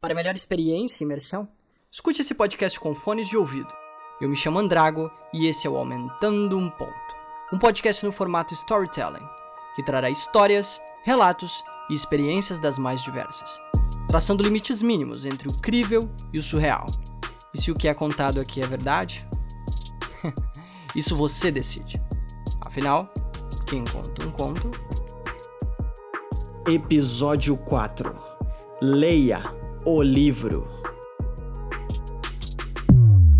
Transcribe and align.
Para 0.00 0.14
melhor 0.14 0.34
experiência 0.34 1.04
e 1.04 1.04
imersão, 1.04 1.46
escute 1.92 2.22
esse 2.22 2.32
podcast 2.32 2.80
com 2.80 2.94
fones 2.94 3.28
de 3.28 3.36
ouvido. 3.36 3.70
Eu 4.18 4.30
me 4.30 4.36
chamo 4.36 4.58
Andrago 4.58 5.10
e 5.30 5.46
esse 5.46 5.66
é 5.66 5.70
o 5.70 5.76
Aumentando 5.76 6.56
um 6.56 6.70
Ponto, 6.70 7.14
um 7.52 7.58
podcast 7.58 8.06
no 8.06 8.10
formato 8.10 8.54
storytelling, 8.54 9.26
que 9.76 9.84
trará 9.84 10.08
histórias, 10.08 10.80
relatos 11.04 11.62
e 11.90 11.94
experiências 11.94 12.58
das 12.58 12.78
mais 12.78 13.02
diversas, 13.02 13.60
traçando 14.08 14.42
limites 14.42 14.80
mínimos 14.80 15.26
entre 15.26 15.48
o 15.48 15.60
crível 15.60 16.10
e 16.32 16.38
o 16.38 16.42
surreal. 16.42 16.86
E 17.52 17.60
se 17.60 17.70
o 17.70 17.74
que 17.74 17.86
é 17.86 17.92
contado 17.92 18.40
aqui 18.40 18.62
é 18.62 18.66
verdade? 18.66 19.28
Isso 20.96 21.14
você 21.14 21.50
decide. 21.50 22.02
Afinal, 22.64 23.12
quem 23.66 23.84
conta 23.84 24.26
um 24.26 24.30
conto. 24.30 24.70
Episódio 26.66 27.54
4 27.58 28.30
Leia 28.80 29.59
o 29.84 30.02
livro. 30.02 30.68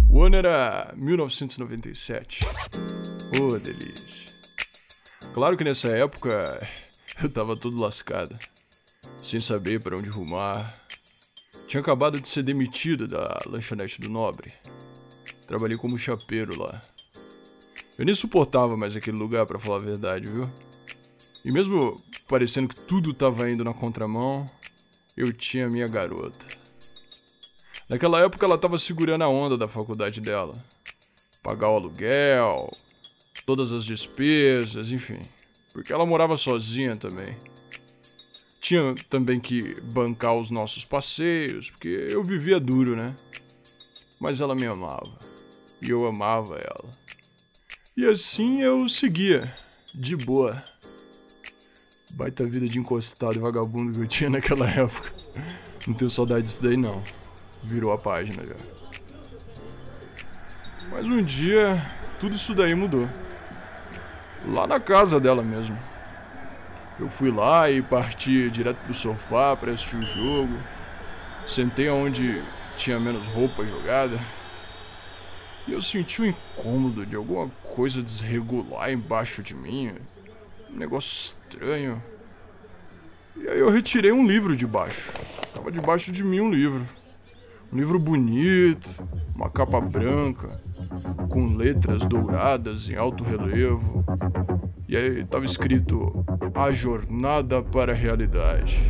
O 0.08 0.22
ano 0.22 0.36
era 0.36 0.92
1997. 0.96 2.40
Oh, 3.40 3.58
delícia. 3.58 4.32
Claro 5.34 5.56
que 5.56 5.64
nessa 5.64 5.88
época 5.88 6.66
eu 7.22 7.30
tava 7.30 7.56
todo 7.56 7.78
lascado, 7.78 8.36
sem 9.22 9.38
saber 9.38 9.80
para 9.80 9.96
onde 9.96 10.08
rumar. 10.08 10.74
Tinha 11.68 11.80
acabado 11.80 12.20
de 12.20 12.28
ser 12.28 12.42
demitido 12.42 13.06
da 13.06 13.41
lanchonete 13.46 14.00
do 14.00 14.08
Nobre. 14.08 14.52
Trabalhei 15.46 15.77
como 15.77 15.98
chapeiro 15.98 16.58
lá. 16.58 16.80
Eu 17.98 18.04
nem 18.04 18.14
suportava 18.14 18.77
mais 18.77 18.96
aquele 18.96 19.16
lugar, 19.16 19.46
para 19.46 19.58
falar 19.58 19.77
a 19.77 19.84
verdade, 19.84 20.27
viu? 20.27 20.48
E 21.44 21.52
mesmo 21.52 22.02
parecendo 22.27 22.68
que 22.68 22.80
tudo 22.80 23.12
tava 23.12 23.48
indo 23.50 23.62
na 23.62 23.74
contramão, 23.74 24.50
eu 25.20 25.33
tinha 25.33 25.69
minha 25.69 25.87
garota. 25.87 26.47
Naquela 27.88 28.20
época 28.20 28.47
ela 28.47 28.55
estava 28.55 28.78
segurando 28.78 29.22
a 29.22 29.28
onda 29.28 29.56
da 29.58 29.69
faculdade 29.69 30.20
dela. 30.20 30.55
Pagar 31.42 31.69
o 31.70 31.77
aluguel, 31.77 32.72
todas 33.44 33.72
as 33.72 33.84
despesas, 33.84 34.92
enfim. 34.92 35.20
Porque 35.72 35.92
ela 35.92 36.06
morava 36.06 36.36
sozinha 36.36 36.97
também. 36.97 37.36
Tinha 38.61 38.94
também 39.09 39.41
que 39.41 39.81
bancar 39.81 40.36
os 40.36 40.50
nossos 40.50 40.84
passeios, 40.84 41.70
porque 41.70 42.09
eu 42.11 42.22
vivia 42.22 42.61
duro, 42.61 42.94
né? 42.94 43.14
Mas 44.20 44.41
ela 44.41 44.55
me 44.55 44.66
amava. 44.66 45.19
E 45.83 45.91
eu 45.91 46.06
amava 46.06 46.56
ela. 46.56 46.89
E 47.97 48.06
assim 48.06 48.62
eu 48.62 48.89
seguia, 48.89 49.53
de 49.92 50.16
boa. 50.16 50.62
Baita 52.12 52.44
vida 52.47 52.69
de 52.69 52.78
encostado 52.78 53.37
e 53.37 53.41
vagabundo 53.41 53.92
que 53.92 54.05
eu 54.05 54.09
tinha 54.09 54.31
naquela 54.31 54.69
época. 54.70 55.19
Não 55.86 55.95
tenho 55.95 56.11
saudade 56.11 56.42
disso 56.42 56.62
daí 56.62 56.77
não. 56.77 57.03
Virou 57.62 57.92
a 57.92 57.98
página 57.98 58.45
já. 58.45 58.55
Mas 60.91 61.06
um 61.06 61.22
dia, 61.22 61.81
tudo 62.19 62.34
isso 62.37 62.55
daí 62.55 62.75
mudou. 62.75 63.09
Lá 64.47 64.67
na 64.67 64.81
casa 64.81 65.20
dela 65.20 65.42
mesmo. 65.42 65.78
Eu 66.98 67.09
fui 67.09 67.31
lá 67.31 67.70
e 67.70 67.81
parti 67.81 68.50
direto 68.50 68.77
pro 68.84 68.92
sofá 68.92 69.56
para 69.56 69.72
assistir 69.72 69.97
o 69.97 70.05
jogo. 70.05 70.55
Sentei 71.47 71.89
onde 71.89 72.42
tinha 72.77 73.00
menos 73.00 73.27
roupa 73.28 73.67
jogada. 73.67 74.20
E 75.67 75.72
eu 75.72 75.81
senti 75.81 76.22
um 76.22 76.27
incômodo 76.27 77.06
de 77.06 77.17
alguma 77.17 77.48
coisa 77.62 78.03
desregular 78.03 78.91
embaixo 78.91 79.42
de 79.42 79.55
mim. 79.55 79.94
Um 80.70 80.77
negócio 80.77 81.37
estranho. 81.37 82.03
E 83.36 83.48
aí 83.48 83.59
eu 83.59 83.70
retirei 83.70 84.12
um 84.12 84.27
livro 84.27 84.56
de 84.56 84.67
baixo. 84.67 85.12
Tava 85.55 85.70
debaixo 85.70 86.12
de 86.12 86.25
mim 86.25 86.41
um 86.41 86.50
livro. 86.50 86.84
Um 87.72 87.77
livro 87.77 87.98
bonito, 87.98 88.89
uma 89.34 89.48
capa 89.48 89.81
branca, 89.81 90.61
com 91.28 91.55
letras 91.56 92.05
douradas 92.05 92.88
em 92.88 92.97
alto 92.97 93.22
relevo. 93.22 94.04
E 94.88 94.97
aí 94.97 95.25
tava 95.25 95.44
escrito 95.44 96.25
A 96.54 96.72
Jornada 96.72 97.62
para 97.62 97.93
a 97.93 97.94
Realidade. 97.94 98.81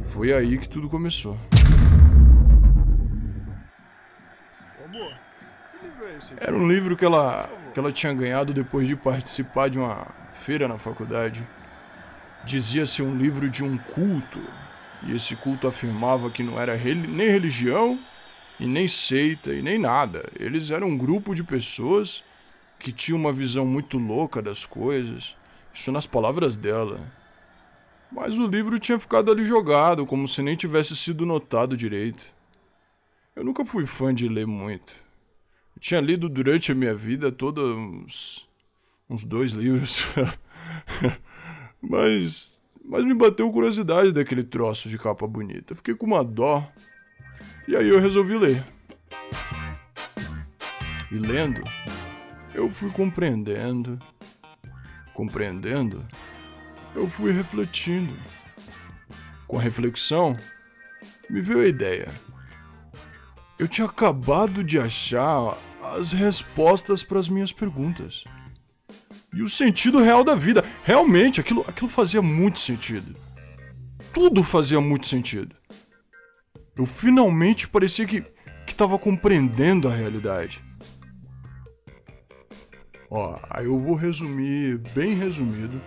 E 0.00 0.06
foi 0.06 0.32
aí 0.32 0.56
que 0.58 0.68
tudo 0.68 0.88
começou. 0.88 1.36
Era 6.36 6.56
um 6.56 6.68
livro 6.68 6.96
que 6.96 7.04
ela, 7.04 7.48
que 7.72 7.78
ela 7.78 7.92
tinha 7.92 8.12
ganhado 8.12 8.52
depois 8.52 8.86
de 8.86 8.96
participar 8.96 9.68
de 9.68 9.78
uma 9.78 10.06
feira 10.30 10.68
na 10.68 10.78
faculdade. 10.78 11.46
Dizia-se 12.44 13.02
um 13.02 13.16
livro 13.16 13.50
de 13.50 13.62
um 13.64 13.76
culto, 13.76 14.40
e 15.02 15.12
esse 15.12 15.36
culto 15.36 15.66
afirmava 15.66 16.30
que 16.30 16.42
não 16.42 16.58
era 16.58 16.76
nem 16.76 17.28
religião, 17.28 17.98
e 18.58 18.66
nem 18.66 18.88
seita, 18.88 19.52
e 19.52 19.62
nem 19.62 19.78
nada. 19.78 20.28
Eles 20.38 20.70
eram 20.70 20.88
um 20.88 20.98
grupo 20.98 21.34
de 21.34 21.44
pessoas 21.44 22.24
que 22.78 22.92
tinham 22.92 23.18
uma 23.18 23.32
visão 23.32 23.64
muito 23.64 23.98
louca 23.98 24.40
das 24.42 24.64
coisas. 24.64 25.36
Isso 25.72 25.92
nas 25.92 26.06
palavras 26.06 26.56
dela. 26.56 27.00
Mas 28.10 28.38
o 28.38 28.46
livro 28.46 28.78
tinha 28.78 28.98
ficado 28.98 29.30
ali 29.30 29.44
jogado, 29.44 30.06
como 30.06 30.26
se 30.26 30.42
nem 30.42 30.56
tivesse 30.56 30.96
sido 30.96 31.26
notado 31.26 31.76
direito. 31.76 32.24
Eu 33.36 33.44
nunca 33.44 33.64
fui 33.64 33.86
fã 33.86 34.12
de 34.12 34.28
ler 34.28 34.46
muito. 34.46 34.92
Eu 35.76 35.80
tinha 35.80 36.00
lido 36.00 36.28
durante 36.28 36.72
a 36.72 36.74
minha 36.74 36.94
vida 36.94 37.30
toda 37.30 37.60
uns, 37.60 38.48
uns 39.08 39.22
dois 39.24 39.52
livros. 39.52 40.04
mas, 41.80 42.60
mas 42.84 43.04
me 43.04 43.14
bateu 43.14 43.50
curiosidade 43.50 44.12
daquele 44.12 44.42
troço 44.42 44.88
de 44.88 44.98
capa 44.98 45.26
bonita. 45.26 45.74
Fiquei 45.74 45.94
com 45.94 46.06
uma 46.06 46.24
dó. 46.24 46.66
E 47.66 47.76
aí 47.76 47.88
eu 47.88 48.00
resolvi 48.00 48.36
ler. 48.36 48.64
E 51.10 51.14
lendo, 51.14 51.62
eu 52.54 52.68
fui 52.68 52.90
compreendendo. 52.90 53.98
Compreendendo, 55.14 56.06
eu 56.94 57.08
fui 57.08 57.32
refletindo. 57.32 58.12
Com 59.46 59.58
a 59.58 59.62
reflexão, 59.62 60.36
me 61.28 61.40
veio 61.40 61.60
a 61.60 61.66
ideia. 61.66 62.08
Eu 63.58 63.66
tinha 63.66 63.86
acabado 63.86 64.62
de 64.62 64.78
achar 64.78 65.58
as 65.96 66.12
respostas 66.12 67.02
para 67.02 67.18
as 67.18 67.28
minhas 67.28 67.52
perguntas. 67.52 68.24
E 69.32 69.42
o 69.42 69.48
sentido 69.48 70.02
real 70.02 70.24
da 70.24 70.34
vida. 70.34 70.64
Realmente, 70.82 71.40
aquilo, 71.40 71.64
aquilo 71.68 71.88
fazia 71.88 72.22
muito 72.22 72.58
sentido. 72.58 73.14
Tudo 74.12 74.42
fazia 74.42 74.80
muito 74.80 75.06
sentido. 75.06 75.54
Eu 76.76 76.86
finalmente 76.86 77.68
parecia 77.68 78.06
que 78.06 78.24
estava 78.66 78.98
compreendendo 78.98 79.88
a 79.88 79.94
realidade. 79.94 80.62
Ó, 83.10 83.38
aí 83.50 83.66
eu 83.66 83.78
vou 83.78 83.94
resumir, 83.94 84.78
bem 84.94 85.14
resumido, 85.14 85.80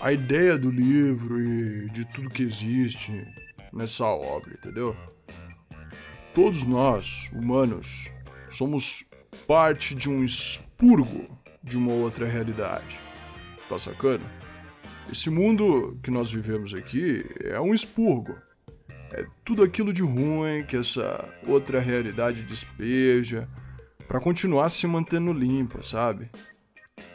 a 0.00 0.12
ideia 0.12 0.58
do 0.58 0.70
livro 0.70 1.40
e 1.40 1.88
de 1.90 2.04
tudo 2.04 2.30
que 2.30 2.42
existe 2.42 3.26
nessa 3.72 4.04
obra, 4.04 4.52
entendeu? 4.52 4.96
Todos 6.34 6.64
nós, 6.64 7.30
humanos, 7.32 8.12
somos 8.50 9.04
parte 9.46 9.94
de 9.94 10.08
um 10.08 10.22
expurgo 10.22 11.37
de 11.62 11.76
uma 11.76 11.92
outra 11.92 12.26
realidade. 12.26 13.00
Tá 13.68 13.78
sacando? 13.78 14.24
Esse 15.10 15.30
mundo 15.30 15.98
que 16.02 16.10
nós 16.10 16.32
vivemos 16.32 16.74
aqui 16.74 17.24
é 17.44 17.58
um 17.60 17.72
expurgo. 17.72 18.38
É 19.10 19.24
tudo 19.44 19.62
aquilo 19.62 19.92
de 19.92 20.02
ruim 20.02 20.64
que 20.66 20.76
essa 20.76 21.26
outra 21.46 21.80
realidade 21.80 22.42
despeja 22.42 23.48
para 24.06 24.20
continuar 24.20 24.68
se 24.68 24.86
mantendo 24.86 25.32
limpa, 25.32 25.82
sabe? 25.82 26.30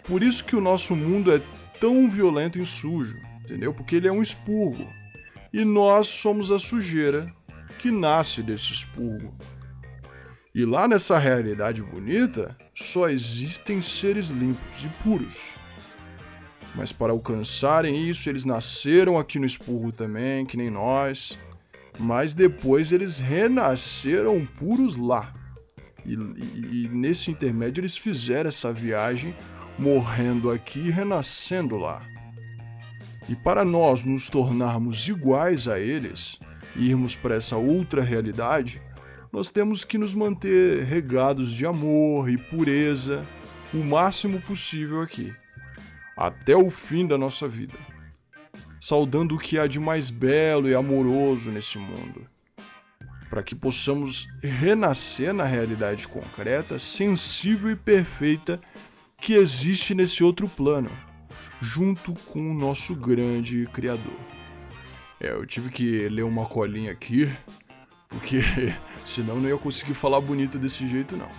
Por 0.04 0.24
isso 0.24 0.44
que 0.44 0.56
o 0.56 0.62
nosso 0.62 0.96
mundo 0.96 1.32
é 1.32 1.42
tão 1.80 2.10
violento 2.10 2.58
e 2.60 2.66
sujo, 2.66 3.18
entendeu? 3.42 3.74
Porque 3.74 3.96
ele 3.96 4.08
é 4.08 4.12
um 4.12 4.22
expurgo. 4.22 4.88
E 5.52 5.64
nós 5.64 6.08
somos 6.08 6.52
a 6.52 6.58
sujeira 6.58 7.32
que 7.78 7.92
nasce 7.92 8.42
desse 8.42 8.74
expurgo. 8.74 9.36
E 10.56 10.66
lá 10.66 10.88
nessa 10.88 11.18
realidade 11.18 11.84
bonita, 11.84 12.56
só 12.74 13.10
existem 13.10 13.82
seres 13.82 14.30
limpos 14.30 14.84
e 14.84 14.90
puros. 15.04 15.54
Mas 16.76 16.92
para 16.92 17.12
alcançarem 17.12 18.10
isso, 18.10 18.30
eles 18.30 18.46
nasceram 18.46 19.18
aqui 19.18 19.38
no 19.38 19.46
expurgo 19.46 19.92
também, 19.92 20.46
que 20.46 20.58
nem 20.58 20.70
nós. 20.70 21.38
Mas 22.00 22.34
depois 22.34 22.92
eles 22.92 23.20
renasceram 23.20 24.46
puros 24.46 24.96
lá. 24.96 25.32
E, 26.06 26.14
e, 26.14 26.86
e 26.86 26.90
nesse 26.90 27.30
intermédio 27.30 27.82
eles 27.82 27.96
fizeram 27.96 28.48
essa 28.48 28.74
viagem, 28.74 29.36
morrendo 29.78 30.50
aqui 30.50 30.80
e 30.80 30.92
renascendo 30.92 31.78
lá. 31.78 32.02
E 33.30 33.36
para 33.36 33.64
nós 33.64 34.04
nos 34.06 34.28
tornarmos 34.28 35.08
iguais 35.08 35.68
a 35.68 35.80
eles, 35.80 36.40
irmos 36.76 37.16
para 37.16 37.36
essa 37.36 37.56
outra 37.56 38.02
realidade, 38.02 38.82
nós 39.34 39.50
temos 39.50 39.84
que 39.84 39.98
nos 39.98 40.14
manter 40.14 40.84
regados 40.84 41.52
de 41.52 41.66
amor 41.66 42.30
e 42.30 42.38
pureza 42.38 43.28
o 43.74 43.78
máximo 43.78 44.40
possível 44.40 45.02
aqui, 45.02 45.34
até 46.16 46.56
o 46.56 46.70
fim 46.70 47.08
da 47.08 47.18
nossa 47.18 47.48
vida. 47.48 47.74
saudando 48.80 49.36
o 49.36 49.40
que 49.40 49.58
há 49.58 49.66
de 49.66 49.80
mais 49.80 50.12
belo 50.12 50.68
e 50.68 50.76
amoroso 50.76 51.50
nesse 51.50 51.80
mundo, 51.80 52.28
para 53.30 53.42
que 53.42 53.56
possamos 53.56 54.28
renascer 54.42 55.34
na 55.34 55.46
realidade 55.46 56.06
concreta, 56.06 56.78
sensível 56.78 57.72
e 57.72 57.78
perfeita 57.78 58.60
que 59.22 59.36
existe 59.36 59.96
nesse 59.96 60.22
outro 60.22 60.50
plano, 60.50 60.92
junto 61.62 62.14
com 62.26 62.52
o 62.52 62.54
nosso 62.54 62.94
grande 62.94 63.66
Criador. 63.72 64.20
É, 65.18 65.32
eu 65.32 65.46
tive 65.46 65.70
que 65.70 66.10
ler 66.10 66.24
uma 66.24 66.46
colinha 66.46 66.92
aqui, 66.92 67.30
porque 68.10 68.42
senão 69.06 69.40
não 69.40 69.50
ia 69.50 69.58
conseguir 69.58 69.94
falar 69.94 70.22
bonito 70.22 70.58
desse 70.58 70.88
jeito 70.88 71.16
não. 71.18 71.30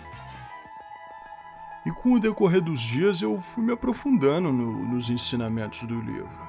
E 1.87 1.90
com 1.90 2.14
o 2.14 2.20
decorrer 2.20 2.62
dos 2.62 2.81
dias 2.81 3.20
eu 3.20 3.40
fui 3.40 3.62
me 3.62 3.72
aprofundando 3.72 4.50
no, 4.50 4.84
nos 4.84 5.11
ensinamentos 5.11 5.82
do 5.82 6.00
livro. 6.00 6.44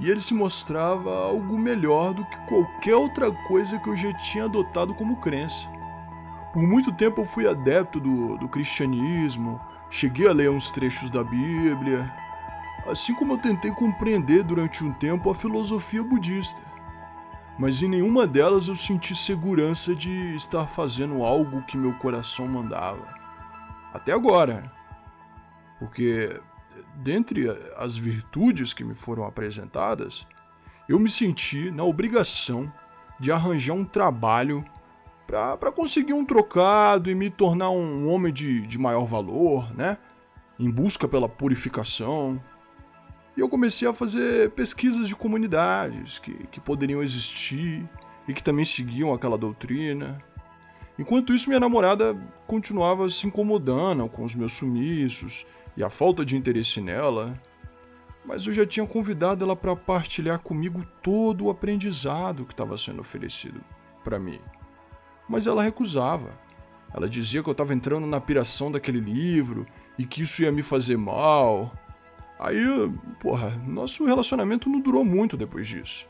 E 0.00 0.10
ele 0.10 0.20
se 0.20 0.34
mostrava 0.34 1.10
algo 1.24 1.58
melhor 1.58 2.12
do 2.14 2.24
que 2.24 2.36
qualquer 2.46 2.94
outra 2.94 3.30
coisa 3.30 3.78
que 3.78 3.88
eu 3.88 3.96
já 3.96 4.12
tinha 4.14 4.44
adotado 4.44 4.94
como 4.94 5.20
crença. 5.20 5.68
Por 6.52 6.62
muito 6.62 6.92
tempo 6.92 7.20
eu 7.20 7.26
fui 7.26 7.46
adepto 7.46 8.00
do, 8.00 8.36
do 8.36 8.48
cristianismo, 8.48 9.60
cheguei 9.90 10.26
a 10.26 10.32
ler 10.32 10.50
uns 10.50 10.70
trechos 10.70 11.10
da 11.10 11.22
Bíblia, 11.22 12.12
assim 12.86 13.14
como 13.14 13.34
eu 13.34 13.38
tentei 13.38 13.70
compreender 13.70 14.42
durante 14.42 14.84
um 14.84 14.92
tempo 14.92 15.30
a 15.30 15.34
filosofia 15.34 16.02
budista. 16.02 16.67
Mas 17.58 17.82
em 17.82 17.88
nenhuma 17.88 18.26
delas 18.26 18.68
eu 18.68 18.76
senti 18.76 19.16
segurança 19.16 19.94
de 19.94 20.36
estar 20.36 20.66
fazendo 20.66 21.24
algo 21.24 21.62
que 21.62 21.76
meu 21.76 21.92
coração 21.94 22.46
mandava. 22.46 23.06
Até 23.92 24.12
agora. 24.12 24.70
Porque, 25.78 26.40
dentre 26.96 27.48
as 27.76 27.96
virtudes 27.96 28.72
que 28.72 28.84
me 28.84 28.94
foram 28.94 29.24
apresentadas, 29.24 30.26
eu 30.88 31.00
me 31.00 31.10
senti 31.10 31.70
na 31.70 31.82
obrigação 31.82 32.72
de 33.18 33.32
arranjar 33.32 33.74
um 33.74 33.84
trabalho 33.84 34.64
para 35.26 35.72
conseguir 35.72 36.14
um 36.14 36.24
trocado 36.24 37.10
e 37.10 37.14
me 37.14 37.28
tornar 37.28 37.70
um 37.70 38.08
homem 38.08 38.32
de, 38.32 38.66
de 38.66 38.78
maior 38.78 39.04
valor, 39.04 39.74
né? 39.74 39.98
Em 40.58 40.70
busca 40.70 41.06
pela 41.06 41.28
purificação. 41.28 42.42
E 43.38 43.40
eu 43.40 43.48
comecei 43.48 43.86
a 43.86 43.92
fazer 43.92 44.50
pesquisas 44.50 45.06
de 45.06 45.14
comunidades 45.14 46.18
que, 46.18 46.34
que 46.48 46.58
poderiam 46.58 47.00
existir 47.00 47.88
e 48.26 48.34
que 48.34 48.42
também 48.42 48.64
seguiam 48.64 49.14
aquela 49.14 49.38
doutrina. 49.38 50.20
Enquanto 50.98 51.32
isso, 51.32 51.48
minha 51.48 51.60
namorada 51.60 52.18
continuava 52.48 53.08
se 53.08 53.28
incomodando 53.28 54.08
com 54.08 54.24
os 54.24 54.34
meus 54.34 54.54
sumiços 54.54 55.46
e 55.76 55.84
a 55.84 55.88
falta 55.88 56.24
de 56.24 56.36
interesse 56.36 56.80
nela, 56.80 57.40
mas 58.24 58.44
eu 58.44 58.52
já 58.52 58.66
tinha 58.66 58.84
convidado 58.84 59.44
ela 59.44 59.54
para 59.54 59.76
partilhar 59.76 60.40
comigo 60.40 60.84
todo 61.00 61.44
o 61.44 61.50
aprendizado 61.50 62.44
que 62.44 62.52
estava 62.52 62.76
sendo 62.76 63.02
oferecido 63.02 63.60
para 64.02 64.18
mim. 64.18 64.40
Mas 65.28 65.46
ela 65.46 65.62
recusava. 65.62 66.36
Ela 66.92 67.08
dizia 67.08 67.40
que 67.40 67.48
eu 67.48 67.52
estava 67.52 67.72
entrando 67.72 68.04
na 68.04 68.20
piração 68.20 68.72
daquele 68.72 68.98
livro 68.98 69.64
e 69.96 70.04
que 70.04 70.22
isso 70.22 70.42
ia 70.42 70.50
me 70.50 70.64
fazer 70.64 70.96
mal. 70.96 71.72
Aí, 72.38 72.64
porra, 73.20 73.50
nosso 73.66 74.04
relacionamento 74.04 74.68
não 74.68 74.80
durou 74.80 75.04
muito 75.04 75.36
depois 75.36 75.66
disso. 75.66 76.08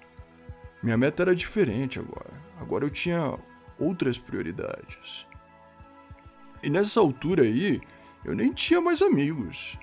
Minha 0.83 0.97
meta 0.97 1.23
era 1.23 1.35
diferente 1.35 1.99
agora. 1.99 2.31
Agora 2.61 2.85
eu 2.85 2.91
tinha 2.91 3.39
outras 3.79 4.19
prioridades. 4.19 5.27
E 6.63 6.69
nessa 6.69 7.01
altura 7.01 7.43
aí, 7.43 7.81
eu 8.25 8.35
nem 8.35 8.53
tinha 8.53 8.81
mais 8.81 9.01
amigos. 9.01 9.79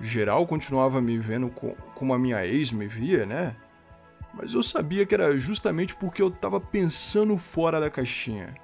Geral 0.00 0.46
continuava 0.46 1.00
me 1.00 1.18
vendo 1.18 1.50
como 1.94 2.14
a 2.14 2.18
minha 2.18 2.46
ex 2.46 2.72
me 2.72 2.86
via, 2.86 3.26
né? 3.26 3.56
Mas 4.32 4.52
eu 4.54 4.62
sabia 4.62 5.04
que 5.04 5.14
era 5.14 5.36
justamente 5.36 5.96
porque 5.96 6.22
eu 6.22 6.30
tava 6.30 6.60
pensando 6.60 7.36
fora 7.36 7.80
da 7.80 7.90
caixinha. 7.90 8.54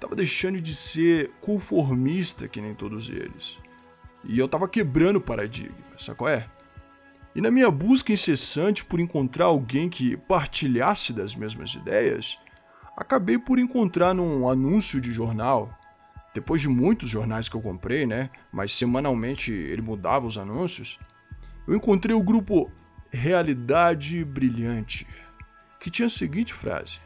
Tava 0.00 0.16
deixando 0.16 0.60
de 0.60 0.74
ser 0.74 1.30
conformista 1.40 2.48
que 2.48 2.60
nem 2.60 2.74
todos 2.74 3.08
eles. 3.08 3.58
E 4.24 4.38
eu 4.38 4.48
tava 4.48 4.68
quebrando 4.68 5.20
paradigma, 5.20 5.76
sacou 5.98 6.28
é? 6.28 6.46
E 7.34 7.40
na 7.40 7.50
minha 7.50 7.70
busca 7.70 8.12
incessante 8.12 8.84
por 8.84 9.00
encontrar 9.00 9.46
alguém 9.46 9.88
que 9.88 10.16
partilhasse 10.16 11.12
das 11.12 11.34
mesmas 11.34 11.74
ideias, 11.74 12.38
acabei 12.96 13.38
por 13.38 13.58
encontrar 13.58 14.14
num 14.14 14.48
anúncio 14.48 15.00
de 15.00 15.12
jornal, 15.12 15.76
depois 16.32 16.60
de 16.60 16.68
muitos 16.68 17.10
jornais 17.10 17.48
que 17.48 17.56
eu 17.56 17.60
comprei, 17.60 18.06
né? 18.06 18.30
Mas 18.52 18.72
semanalmente 18.72 19.52
ele 19.52 19.82
mudava 19.82 20.26
os 20.26 20.38
anúncios. 20.38 20.98
Eu 21.66 21.74
encontrei 21.74 22.14
o 22.14 22.22
grupo 22.22 22.70
Realidade 23.10 24.24
Brilhante, 24.24 25.06
que 25.80 25.90
tinha 25.90 26.06
a 26.06 26.10
seguinte 26.10 26.52
frase: 26.52 26.98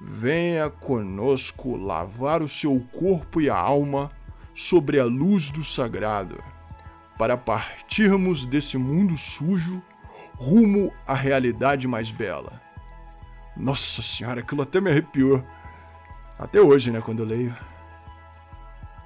Venha 0.00 0.68
conosco 0.70 1.76
lavar 1.76 2.42
o 2.42 2.48
seu 2.48 2.80
corpo 2.92 3.40
e 3.40 3.50
a 3.50 3.56
alma 3.56 4.10
sobre 4.54 4.98
a 4.98 5.04
luz 5.04 5.50
do 5.50 5.62
sagrado, 5.62 6.42
para 7.20 7.36
partirmos 7.36 8.46
desse 8.46 8.78
mundo 8.78 9.14
sujo 9.14 9.82
rumo 10.38 10.90
à 11.06 11.12
realidade 11.12 11.86
mais 11.86 12.10
bela. 12.10 12.62
Nossa 13.54 14.00
senhora, 14.00 14.40
aquilo 14.40 14.62
até 14.62 14.80
me 14.80 14.90
arrepiou. 14.90 15.44
Até 16.38 16.62
hoje, 16.62 16.90
né, 16.90 17.02
quando 17.02 17.18
eu 17.18 17.26
leio. 17.26 17.54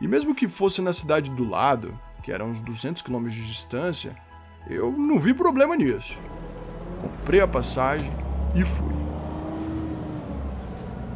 E 0.00 0.06
mesmo 0.06 0.32
que 0.32 0.46
fosse 0.46 0.80
na 0.80 0.92
cidade 0.92 1.28
do 1.32 1.44
lado, 1.44 1.98
que 2.22 2.30
era 2.30 2.44
uns 2.44 2.60
200 2.60 3.02
km 3.02 3.26
de 3.26 3.44
distância, 3.44 4.14
eu 4.70 4.92
não 4.92 5.18
vi 5.18 5.34
problema 5.34 5.74
nisso. 5.74 6.22
Comprei 7.00 7.40
a 7.40 7.48
passagem 7.48 8.12
e 8.54 8.64
fui. 8.64 8.94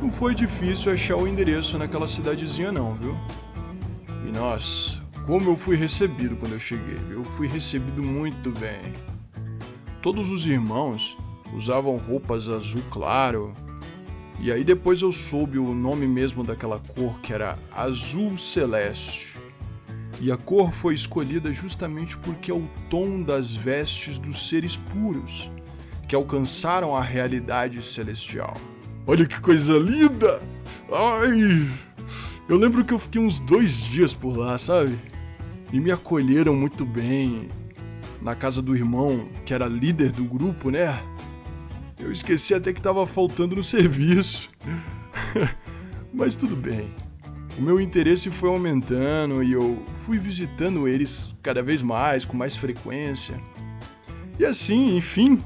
Não 0.02 0.10
foi 0.10 0.34
difícil 0.34 0.92
achar 0.92 1.14
o 1.14 1.28
endereço 1.28 1.78
naquela 1.78 2.08
cidadezinha 2.08 2.72
não, 2.72 2.94
viu? 2.94 3.16
E 4.26 4.32
nossa, 4.32 5.07
como 5.28 5.50
eu 5.50 5.58
fui 5.58 5.76
recebido 5.76 6.36
quando 6.36 6.52
eu 6.52 6.58
cheguei. 6.58 6.98
Eu 7.10 7.22
fui 7.22 7.46
recebido 7.46 8.02
muito 8.02 8.50
bem. 8.50 8.94
Todos 10.00 10.30
os 10.30 10.46
irmãos 10.46 11.18
usavam 11.52 11.98
roupas 11.98 12.48
azul 12.48 12.80
claro. 12.90 13.52
E 14.40 14.50
aí 14.50 14.64
depois 14.64 15.02
eu 15.02 15.12
soube 15.12 15.58
o 15.58 15.74
nome 15.74 16.06
mesmo 16.06 16.42
daquela 16.42 16.78
cor 16.78 17.20
que 17.20 17.34
era 17.34 17.58
azul 17.70 18.38
celeste. 18.38 19.36
E 20.18 20.32
a 20.32 20.36
cor 20.38 20.72
foi 20.72 20.94
escolhida 20.94 21.52
justamente 21.52 22.16
porque 22.16 22.50
é 22.50 22.54
o 22.54 22.66
tom 22.88 23.22
das 23.22 23.54
vestes 23.54 24.18
dos 24.18 24.48
seres 24.48 24.78
puros 24.78 25.52
que 26.08 26.14
alcançaram 26.14 26.96
a 26.96 27.02
realidade 27.02 27.82
celestial. 27.82 28.56
Olha 29.06 29.26
que 29.26 29.38
coisa 29.38 29.76
linda! 29.76 30.40
Ai! 30.90 31.70
Eu 32.48 32.56
lembro 32.56 32.82
que 32.82 32.94
eu 32.94 32.98
fiquei 32.98 33.20
uns 33.20 33.38
dois 33.38 33.84
dias 33.84 34.14
por 34.14 34.34
lá, 34.34 34.56
sabe? 34.56 34.98
E 35.72 35.80
me 35.80 35.90
acolheram 35.90 36.54
muito 36.54 36.84
bem. 36.84 37.48
Na 38.20 38.34
casa 38.34 38.60
do 38.60 38.74
irmão, 38.74 39.28
que 39.46 39.54
era 39.54 39.66
líder 39.66 40.10
do 40.10 40.24
grupo, 40.24 40.70
né? 40.70 40.98
Eu 41.98 42.10
esqueci 42.10 42.54
até 42.54 42.72
que 42.72 42.80
estava 42.80 43.06
faltando 43.06 43.54
no 43.54 43.62
serviço. 43.64 44.50
Mas 46.12 46.34
tudo 46.36 46.56
bem. 46.56 46.92
O 47.58 47.62
meu 47.62 47.80
interesse 47.80 48.30
foi 48.30 48.48
aumentando 48.48 49.42
e 49.42 49.52
eu 49.52 49.84
fui 50.04 50.16
visitando 50.16 50.86
eles 50.86 51.34
cada 51.42 51.62
vez 51.62 51.82
mais, 51.82 52.24
com 52.24 52.36
mais 52.36 52.56
frequência. 52.56 53.40
E 54.38 54.44
assim, 54.44 54.96
enfim, 54.96 55.42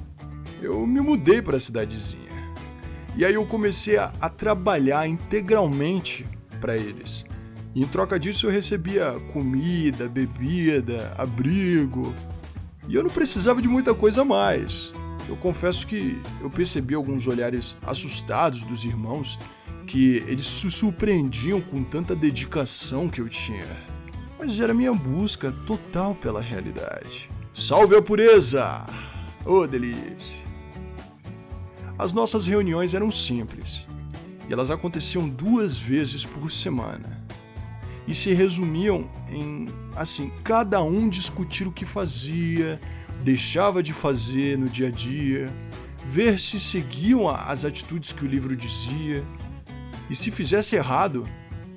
eu 0.61 0.87
me 0.87 1.01
mudei 1.01 1.41
para 1.41 1.57
a 1.57 1.61
cidadezinha. 1.61 2.23
E 3.17 3.25
aí 3.25 3.35
eu 3.35 3.47
comecei 3.47 3.97
a, 3.97 4.13
a 4.21 4.29
trabalhar 4.29 5.07
integralmente 5.09 6.27
para 6.61 6.77
eles. 6.77 7.25
E 7.75 7.83
em 7.83 7.87
troca 7.87 8.19
disso 8.19 8.47
eu 8.47 8.51
recebia 8.51 9.19
comida, 9.33 10.09
bebida, 10.09 11.15
abrigo. 11.17 12.15
E 12.87 12.95
eu 12.95 13.03
não 13.03 13.11
precisava 13.11 13.63
de 13.63 13.69
muita 13.69 13.95
coisa 13.95 14.25
mais. 14.25 14.93
Eu 15.29 15.37
confesso 15.37 15.87
que 15.87 16.21
eu 16.41 16.51
percebi 16.51 16.95
alguns 16.95 17.27
olhares 17.27 17.77
assustados 17.83 18.65
dos 18.65 18.85
irmãos 18.85 19.39
que 19.87 20.17
eles 20.27 20.45
se 20.45 20.71
surpreendiam 20.71 21.61
com 21.61 21.83
tanta 21.83 22.15
dedicação 22.15 23.09
que 23.09 23.21
eu 23.21 23.29
tinha. 23.29 23.67
Mas 24.39 24.59
era 24.61 24.75
minha 24.75 24.93
busca 24.93 25.53
total 25.67 26.15
pela 26.15 26.41
realidade. 26.41 27.31
Salve 27.55 27.97
a 27.97 28.03
pureza! 28.03 28.85
Oh, 29.45 29.67
delícia! 29.67 30.43
As 31.99 32.13
nossas 32.13 32.47
reuniões 32.47 32.95
eram 32.95 33.11
simples 33.11 33.87
e 34.49 34.53
elas 34.53 34.71
aconteciam 34.71 35.29
duas 35.29 35.79
vezes 35.79 36.27
por 36.27 36.51
semana 36.51 37.22
e 38.07 38.15
se 38.15 38.33
resumiam 38.33 39.09
em 39.31 39.69
assim 39.95 40.33
cada 40.43 40.83
um 40.83 41.09
discutir 41.09 41.67
o 41.67 41.73
que 41.73 41.85
fazia 41.85 42.81
deixava 43.23 43.83
de 43.83 43.93
fazer 43.93 44.59
no 44.59 44.69
dia 44.69 44.89
a 44.89 44.91
dia, 44.91 45.51
ver 46.05 46.39
se 46.39 46.59
seguiam 46.59 47.29
as 47.29 47.65
atitudes 47.65 48.13
que 48.13 48.25
o 48.25 48.29
livro 48.29 48.57
dizia, 48.57 49.25
e 50.11 50.15
se 50.15 50.31
fizesse 50.31 50.77
errado, 50.77 51.29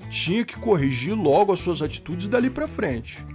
tinha 0.10 0.44
que 0.44 0.58
corrigir 0.58 1.14
logo 1.14 1.54
as 1.54 1.60
suas 1.60 1.82
atitudes 1.82 2.28
dali 2.28 2.50
para 2.50 2.68
frente, 2.68 3.26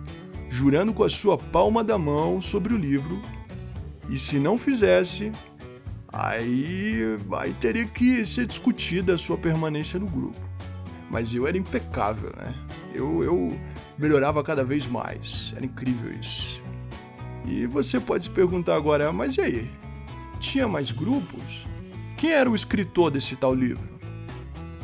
jurando 0.49 0.93
com 0.93 1.05
a 1.05 1.09
sua 1.09 1.39
palma 1.39 1.83
da 1.85 1.97
mão 1.97 2.41
sobre 2.41 2.75
o 2.75 2.77
livro 2.77 3.21
E 4.09 4.19
se 4.19 4.41
não 4.41 4.59
fizesse, 4.59 5.31
aí, 6.13 7.17
aí 7.39 7.55
teria 7.55 7.87
que 7.87 8.25
ser 8.25 8.45
discutida 8.45 9.15
a 9.15 9.19
sua 9.19 9.39
permanência 9.39 10.01
no 10.01 10.07
grupo. 10.07 10.50
Mas 11.11 11.35
eu 11.35 11.47
era 11.47 11.59
impecável, 11.59 12.33
né? 12.37 12.55
Eu, 12.95 13.25
eu 13.25 13.61
melhorava 13.99 14.43
cada 14.45 14.65
vez 14.65 14.87
mais. 14.87 15.53
Era 15.57 15.67
incrível 15.67 16.13
isso. 16.15 16.63
E 17.45 17.67
você 17.67 17.99
pode 17.99 18.25
se 18.25 18.31
perguntar 18.31 18.77
agora, 18.77 19.13
mas 19.13 19.37
e 19.37 19.41
aí? 19.41 19.71
Tinha 20.39 20.69
mais 20.69 20.93
grupos? 20.93 21.67
Quem 22.17 22.31
era 22.31 22.49
o 22.49 22.55
escritor 22.55 23.11
desse 23.11 23.35
tal 23.35 23.55
livro? 23.55 23.99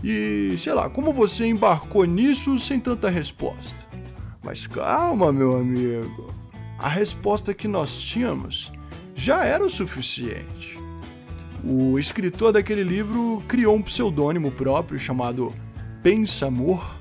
E, 0.02 0.54
sei 0.58 0.74
lá, 0.74 0.90
como 0.90 1.12
você 1.12 1.46
embarcou 1.46 2.04
nisso 2.04 2.58
sem 2.58 2.80
tanta 2.80 3.08
resposta? 3.08 3.86
Mas 4.42 4.66
calma, 4.66 5.32
meu 5.32 5.56
amigo. 5.56 6.34
A 6.78 6.88
resposta 6.88 7.54
que 7.54 7.68
nós 7.68 7.96
tínhamos 8.00 8.72
já 9.14 9.44
era 9.44 9.64
o 9.64 9.70
suficiente. 9.70 10.78
O 11.64 11.98
escritor 11.98 12.52
daquele 12.52 12.84
livro 12.84 13.42
criou 13.48 13.74
um 13.74 13.82
pseudônimo 13.82 14.50
próprio 14.52 14.98
chamado 14.98 15.52
Pensamor. 16.06 16.94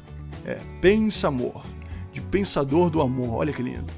É, 0.44 0.60
Pensamor, 0.82 1.64
de 2.12 2.22
Pensador 2.22 2.90
do 2.90 3.02
Amor, 3.02 3.36
olha 3.36 3.54
que 3.54 3.62
lindo. 3.62 3.94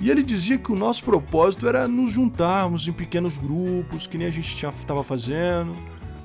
E 0.00 0.08
ele 0.08 0.22
dizia 0.22 0.56
que 0.56 0.70
o 0.70 0.76
nosso 0.76 1.02
propósito 1.02 1.68
era 1.68 1.88
nos 1.88 2.12
juntarmos 2.12 2.86
em 2.86 2.92
pequenos 2.92 3.36
grupos, 3.36 4.06
que 4.06 4.16
nem 4.16 4.28
a 4.28 4.30
gente 4.30 4.54
estava 4.54 5.02
fazendo, 5.02 5.76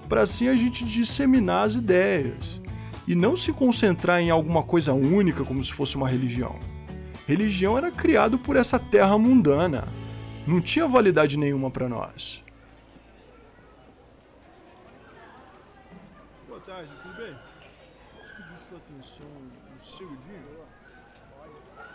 para 0.08 0.22
assim 0.22 0.48
a 0.48 0.56
gente 0.56 0.86
disseminar 0.86 1.66
as 1.66 1.74
ideias 1.74 2.62
e 3.08 3.16
não 3.16 3.36
se 3.36 3.52
concentrar 3.52 4.22
em 4.22 4.30
alguma 4.30 4.62
coisa 4.62 4.94
única 4.94 5.44
como 5.44 5.64
se 5.64 5.74
fosse 5.74 5.96
uma 5.96 6.08
religião. 6.08 6.56
Religião 7.26 7.80
era 7.80 7.90
criado 7.90 8.38
por 8.38 8.58
essa 8.58 8.78
terra 8.78 9.18
mundana, 9.18 9.88
não 10.46 10.62
tinha 10.62 10.88
validade 10.88 11.36
nenhuma 11.36 11.72
para 11.72 11.90
nós. 11.90 12.44
Boa 16.48 16.60
tarde, 16.60 16.92
atenção 18.98 19.28
um 19.28 19.80
segundinho? 19.80 20.58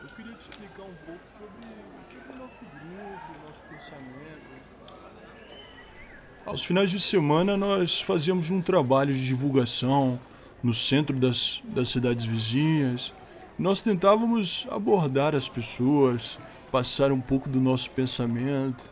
Eu 0.03 0.09
queria 0.17 0.35
te 0.35 0.43
explicar 0.43 0.83
um 0.83 0.95
pouco 1.07 1.21
sobre, 1.25 1.51
sobre 2.11 2.33
o 2.33 2.39
nosso 2.39 2.61
grupo, 2.61 3.39
o 3.39 3.47
nosso 3.47 3.63
pensamento. 3.65 4.63
Aos 6.47 6.65
finais 6.65 6.91
de 6.91 7.01
semana 7.01 7.57
nós 7.57 8.01
fazíamos 8.01 8.51
um 8.51 8.63
trabalho 8.63 9.13
de 9.13 9.25
divulgação 9.25 10.19
no 10.63 10.73
centro 10.73 11.17
das, 11.17 11.63
das 11.65 11.89
cidades 11.89 12.25
vizinhas. 12.25 13.13
Nós 13.59 13.83
tentávamos 13.83 14.67
abordar 14.71 15.35
as 15.35 15.49
pessoas, 15.49 16.39
passar 16.71 17.11
um 17.13 17.21
pouco 17.21 17.49
do 17.49 17.61
nosso 17.61 17.91
pensamento, 17.91 18.85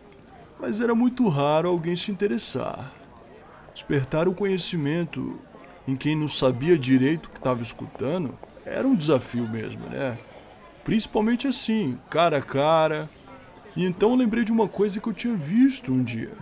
mas 0.61 0.81
era 0.81 0.95
muito 0.95 1.29
raro 1.29 1.69
alguém 1.69 1.97
se 1.97 2.11
interessar. 2.11 2.93
Despertar 3.73 4.29
o 4.29 4.35
conhecimento 4.35 5.39
em 5.87 5.97
quem 5.97 6.15
não 6.15 6.29
sabia 6.29 6.79
direito 6.79 7.27
o 7.27 7.31
que 7.31 7.39
estava 7.39 7.63
escutando 7.63 8.39
era 8.65 8.87
um 8.87 8.95
desafio 8.95 9.49
mesmo, 9.49 9.87
né? 9.89 10.19
Principalmente 10.85 11.47
assim, 11.47 11.99
cara 12.09 12.39
a 12.39 12.43
cara. 12.43 13.09
E 13.77 13.85
então 13.85 14.15
lembrei 14.15 14.45
de 14.45 14.53
uma 14.53 14.69
coisa 14.69 15.01
que 15.01 15.09
eu 15.09 15.13
tinha 15.13 15.37
visto 15.37 15.93
um 15.93 16.03
dia. 16.03 16.33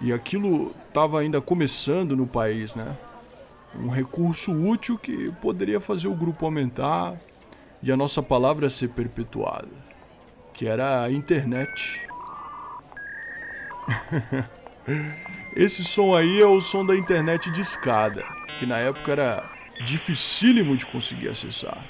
E 0.00 0.12
aquilo 0.12 0.74
estava 0.88 1.20
ainda 1.20 1.40
começando 1.40 2.16
no 2.16 2.26
país, 2.26 2.74
né? 2.74 2.96
Um 3.78 3.88
recurso 3.88 4.52
útil 4.52 4.98
que 4.98 5.32
poderia 5.40 5.80
fazer 5.80 6.08
o 6.08 6.14
grupo 6.14 6.44
aumentar 6.44 7.16
e 7.82 7.90
a 7.90 7.96
nossa 7.96 8.22
palavra 8.22 8.68
ser 8.68 8.88
perpetuada, 8.88 9.68
que 10.52 10.66
era 10.66 11.02
a 11.02 11.10
internet. 11.12 12.06
Esse 15.56 15.82
som 15.82 16.14
aí 16.14 16.40
é 16.40 16.46
o 16.46 16.60
som 16.60 16.84
da 16.84 16.96
internet 16.96 17.50
de 17.50 17.60
escada, 17.60 18.24
que 18.58 18.66
na 18.66 18.78
época 18.78 19.12
era 19.12 19.50
dificílimo 19.84 20.76
de 20.76 20.84
conseguir 20.86 21.28
acessar. 21.28 21.84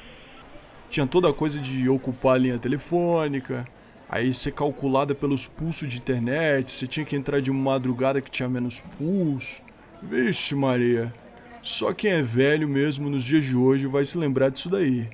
Tinha 0.88 1.06
toda 1.06 1.28
a 1.28 1.32
coisa 1.32 1.58
de 1.58 1.88
ocupar 1.88 2.34
a 2.34 2.38
linha 2.38 2.58
telefônica, 2.58 3.64
aí 4.08 4.32
ser 4.32 4.52
calculada 4.52 5.14
pelos 5.14 5.46
pulsos 5.46 5.88
de 5.88 5.96
internet, 5.98 6.70
você 6.70 6.86
tinha 6.86 7.04
que 7.04 7.16
entrar 7.16 7.40
de 7.40 7.50
madrugada 7.50 8.20
que 8.20 8.30
tinha 8.30 8.48
menos 8.48 8.80
pulso. 8.96 9.60
Vixe 10.00 10.54
Maria, 10.54 11.12
só 11.60 11.92
quem 11.92 12.12
é 12.12 12.22
velho 12.22 12.68
mesmo 12.68 13.10
nos 13.10 13.24
dias 13.24 13.44
de 13.44 13.56
hoje 13.56 13.86
vai 13.86 14.04
se 14.04 14.16
lembrar 14.18 14.50
disso 14.50 14.68
daí. 14.68 15.08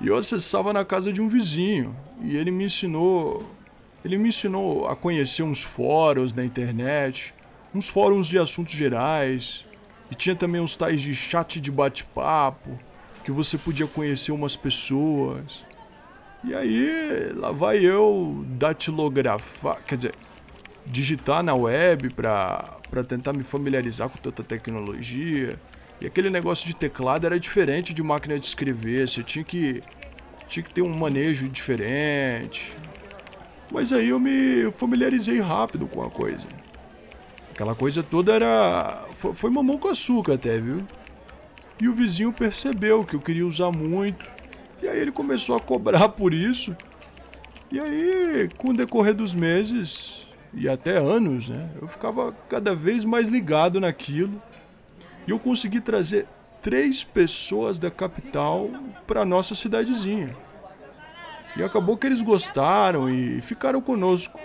E 0.00 0.06
eu 0.06 0.16
acessava 0.16 0.72
na 0.72 0.84
casa 0.84 1.12
de 1.12 1.20
um 1.20 1.26
vizinho, 1.26 1.96
e 2.22 2.36
ele 2.36 2.50
me 2.50 2.64
ensinou, 2.64 3.44
ele 4.06 4.18
me 4.18 4.28
ensinou 4.28 4.86
a 4.86 4.94
conhecer 4.94 5.42
uns 5.42 5.64
fóruns 5.64 6.32
na 6.32 6.44
internet, 6.44 7.34
uns 7.74 7.88
fóruns 7.88 8.28
de 8.28 8.38
assuntos 8.38 8.72
gerais, 8.72 9.64
e 10.08 10.14
tinha 10.14 10.36
também 10.36 10.60
uns 10.60 10.76
tais 10.76 11.00
de 11.00 11.12
chat 11.12 11.60
de 11.60 11.72
bate-papo, 11.72 12.78
que 13.24 13.32
você 13.32 13.58
podia 13.58 13.88
conhecer 13.88 14.30
umas 14.30 14.54
pessoas. 14.54 15.64
E 16.44 16.54
aí, 16.54 17.32
lá 17.34 17.50
vai 17.50 17.78
eu 17.78 18.44
datilografar, 18.50 19.82
quer 19.82 19.96
dizer, 19.96 20.14
digitar 20.86 21.42
na 21.42 21.54
web 21.54 22.10
pra 22.10 22.78
tentar 23.08 23.32
me 23.32 23.42
familiarizar 23.42 24.08
com 24.08 24.18
tanta 24.18 24.44
tecnologia. 24.44 25.58
E 26.00 26.06
aquele 26.06 26.30
negócio 26.30 26.64
de 26.64 26.76
teclado 26.76 27.26
era 27.26 27.40
diferente 27.40 27.92
de 27.92 28.04
máquina 28.04 28.38
de 28.38 28.46
escrever, 28.46 29.08
você 29.08 29.24
tinha 29.24 29.44
que, 29.44 29.82
tinha 30.46 30.62
que 30.62 30.72
ter 30.72 30.82
um 30.82 30.94
manejo 30.96 31.48
diferente. 31.48 32.72
Mas 33.70 33.92
aí 33.92 34.08
eu 34.08 34.20
me 34.20 34.70
familiarizei 34.72 35.40
rápido 35.40 35.86
com 35.86 36.02
a 36.02 36.10
coisa. 36.10 36.46
Aquela 37.50 37.74
coisa 37.74 38.02
toda 38.02 38.32
era. 38.32 39.04
Foi, 39.14 39.50
mamão 39.50 39.78
com 39.78 39.88
açúcar 39.88 40.34
até, 40.34 40.58
viu? 40.58 40.84
E 41.80 41.88
o 41.88 41.94
vizinho 41.94 42.32
percebeu 42.32 43.04
que 43.04 43.14
eu 43.14 43.20
queria 43.20 43.46
usar 43.46 43.70
muito 43.70 44.26
e 44.82 44.88
aí 44.88 45.00
ele 45.00 45.12
começou 45.12 45.56
a 45.56 45.60
cobrar 45.60 46.08
por 46.10 46.34
isso. 46.34 46.76
E 47.72 47.80
aí, 47.80 48.48
com 48.56 48.68
o 48.68 48.76
decorrer 48.76 49.14
dos 49.14 49.34
meses 49.34 50.26
e 50.52 50.68
até 50.68 50.98
anos, 50.98 51.48
né, 51.48 51.70
eu 51.80 51.88
ficava 51.88 52.32
cada 52.48 52.74
vez 52.74 53.04
mais 53.04 53.28
ligado 53.28 53.80
naquilo. 53.80 54.40
E 55.26 55.30
eu 55.30 55.38
consegui 55.38 55.80
trazer 55.80 56.28
três 56.62 57.02
pessoas 57.02 57.78
da 57.78 57.90
capital 57.90 58.70
para 59.06 59.24
nossa 59.24 59.54
cidadezinha. 59.54 60.36
E 61.56 61.62
acabou 61.62 61.96
que 61.96 62.06
eles 62.06 62.20
gostaram 62.20 63.08
e 63.08 63.40
ficaram 63.40 63.80
conosco. 63.80 64.38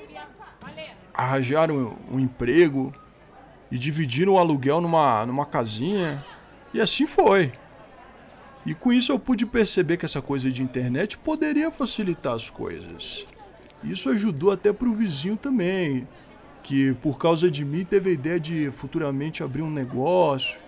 Arranjaram 1.14 1.98
um 2.10 2.20
emprego 2.20 2.94
e 3.70 3.78
dividiram 3.78 4.34
o 4.34 4.38
aluguel 4.38 4.80
numa, 4.80 5.26
numa 5.26 5.46
casinha. 5.46 6.24
E 6.74 6.80
assim 6.80 7.06
foi. 7.06 7.52
E 8.66 8.74
com 8.74 8.94
isso 8.94 9.12
eu 9.12 9.20
pude 9.20 9.46
perceber 9.46 9.98
que 9.98 10.06
essa 10.06 10.22
coisa 10.22 10.50
de 10.52 10.64
internet 10.64 11.18
poderia 11.18 11.72
facilitar 11.72 12.34
as 12.34 12.50
coisas. 12.50 13.28
Isso 13.84 14.10
ajudou 14.10 14.52
até 14.52 14.72
para 14.72 14.88
o 14.88 14.94
vizinho 14.94 15.36
também, 15.36 16.08
que 16.62 16.94
por 16.96 17.18
causa 17.18 17.50
de 17.50 17.66
mim 17.66 17.84
teve 17.84 18.12
a 18.12 18.14
ideia 18.14 18.40
de 18.40 18.70
futuramente 18.72 19.44
abrir 19.44 19.64
um 19.64 19.70
negócio 19.72 20.62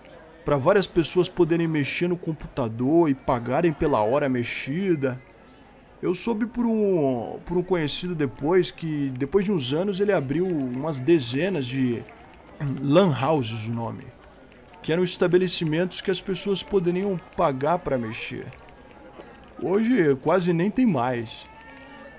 para 0.43 0.57
várias 0.57 0.87
pessoas 0.87 1.29
poderem 1.29 1.67
mexer 1.67 2.07
no 2.07 2.17
computador 2.17 3.09
e 3.09 3.13
pagarem 3.13 3.71
pela 3.71 4.01
hora 4.01 4.27
mexida. 4.27 5.21
Eu 6.03 6.13
soube 6.13 6.45
por 6.45 6.65
um, 6.65 7.39
por 7.45 7.57
um 7.57 7.63
conhecido 7.63 8.13
depois 8.13 8.69
que 8.69 9.09
depois 9.17 9.45
de 9.45 9.53
uns 9.53 9.71
anos 9.71 10.01
ele 10.01 10.11
abriu 10.11 10.45
umas 10.45 10.99
dezenas 10.99 11.65
de 11.65 12.03
lan 12.81 13.15
houses, 13.17 13.69
o 13.69 13.71
nome 13.71 14.03
que 14.83 14.91
eram 14.91 15.01
estabelecimentos 15.01 16.01
que 16.01 16.11
as 16.11 16.19
pessoas 16.21 16.61
poderiam 16.61 17.17
pagar 17.37 17.79
para 17.79 17.97
mexer. 17.97 18.45
Hoje 19.61 20.13
quase 20.17 20.51
nem 20.51 20.69
tem 20.69 20.85
mais. 20.85 21.47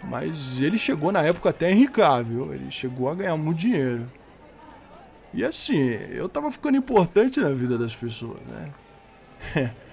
Mas 0.02 0.58
ele 0.58 0.78
chegou 0.78 1.12
na 1.12 1.22
época 1.22 1.50
até 1.50 1.70
a 1.70 2.22
viu? 2.22 2.54
Ele 2.54 2.70
chegou 2.70 3.10
a 3.10 3.14
ganhar 3.14 3.36
muito 3.36 3.58
dinheiro. 3.58 4.10
E 5.34 5.44
assim, 5.44 5.78
eu 6.10 6.26
tava 6.26 6.50
ficando 6.50 6.78
importante 6.78 7.38
na 7.38 7.50
vida 7.50 7.76
das 7.76 7.94
pessoas, 7.94 8.40
né? 8.46 9.74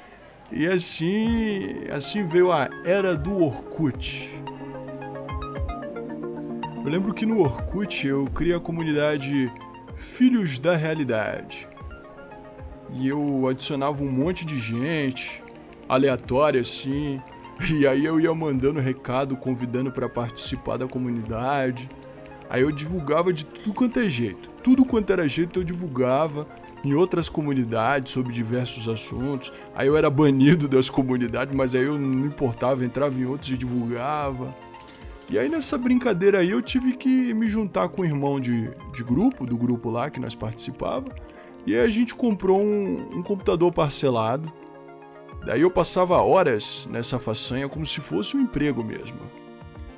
e 0.51 0.67
assim, 0.67 1.85
assim 1.91 2.25
veio 2.25 2.51
a 2.51 2.69
era 2.83 3.15
do 3.15 3.43
Orkut. 3.43 4.29
Eu 6.83 6.91
lembro 6.91 7.13
que 7.13 7.25
no 7.25 7.39
Orkut 7.39 8.05
eu 8.05 8.25
criei 8.27 8.55
a 8.55 8.59
comunidade 8.59 9.51
Filhos 9.95 10.59
da 10.59 10.75
Realidade 10.75 11.69
e 12.93 13.07
eu 13.07 13.47
adicionava 13.47 14.03
um 14.03 14.11
monte 14.11 14.45
de 14.45 14.59
gente, 14.59 15.41
aleatória 15.87 16.59
assim, 16.59 17.21
e 17.69 17.87
aí 17.87 18.03
eu 18.03 18.19
ia 18.19 18.33
mandando 18.33 18.79
recado, 18.79 19.37
convidando 19.37 19.91
para 19.91 20.09
participar 20.09 20.77
da 20.77 20.87
comunidade. 20.87 21.89
Aí 22.49 22.61
eu 22.61 22.71
divulgava 22.71 23.31
de 23.31 23.45
tudo 23.45 23.73
quanto 23.73 23.99
é 23.99 24.09
jeito, 24.09 24.50
tudo 24.63 24.85
quanto 24.85 25.11
era 25.11 25.27
jeito 25.27 25.59
eu 25.59 25.63
divulgava 25.63 26.47
em 26.83 26.93
outras 26.93 27.29
comunidades 27.29 28.11
sobre 28.11 28.33
diversos 28.33 28.87
assuntos. 28.87 29.51
Aí 29.75 29.87
eu 29.87 29.97
era 29.97 30.09
banido 30.09 30.67
das 30.67 30.89
comunidades, 30.89 31.55
mas 31.55 31.75
aí 31.75 31.83
eu 31.83 31.97
não 31.97 32.25
importava, 32.25 32.83
entrava 32.83 33.19
em 33.19 33.25
outros 33.25 33.51
e 33.51 33.57
divulgava. 33.57 34.55
E 35.29 35.37
aí 35.37 35.47
nessa 35.47 35.77
brincadeira 35.77 36.39
aí 36.39 36.51
eu 36.51 36.61
tive 36.61 36.93
que 36.93 37.33
me 37.33 37.49
juntar 37.49 37.87
com 37.89 38.01
o 38.01 38.05
irmão 38.05 38.39
de, 38.39 38.69
de 38.93 39.03
grupo, 39.03 39.45
do 39.45 39.57
grupo 39.57 39.89
lá 39.89 40.09
que 40.09 40.19
nós 40.19 40.35
participava. 40.35 41.13
E 41.65 41.75
aí 41.75 41.81
a 41.81 41.89
gente 41.89 42.15
comprou 42.15 42.59
um, 42.59 43.17
um 43.17 43.23
computador 43.23 43.71
parcelado. 43.71 44.51
Daí 45.45 45.61
eu 45.61 45.71
passava 45.71 46.17
horas 46.17 46.87
nessa 46.91 47.17
façanha 47.17 47.69
como 47.69 47.85
se 47.85 48.01
fosse 48.01 48.35
um 48.35 48.41
emprego 48.41 48.83
mesmo. 48.83 49.19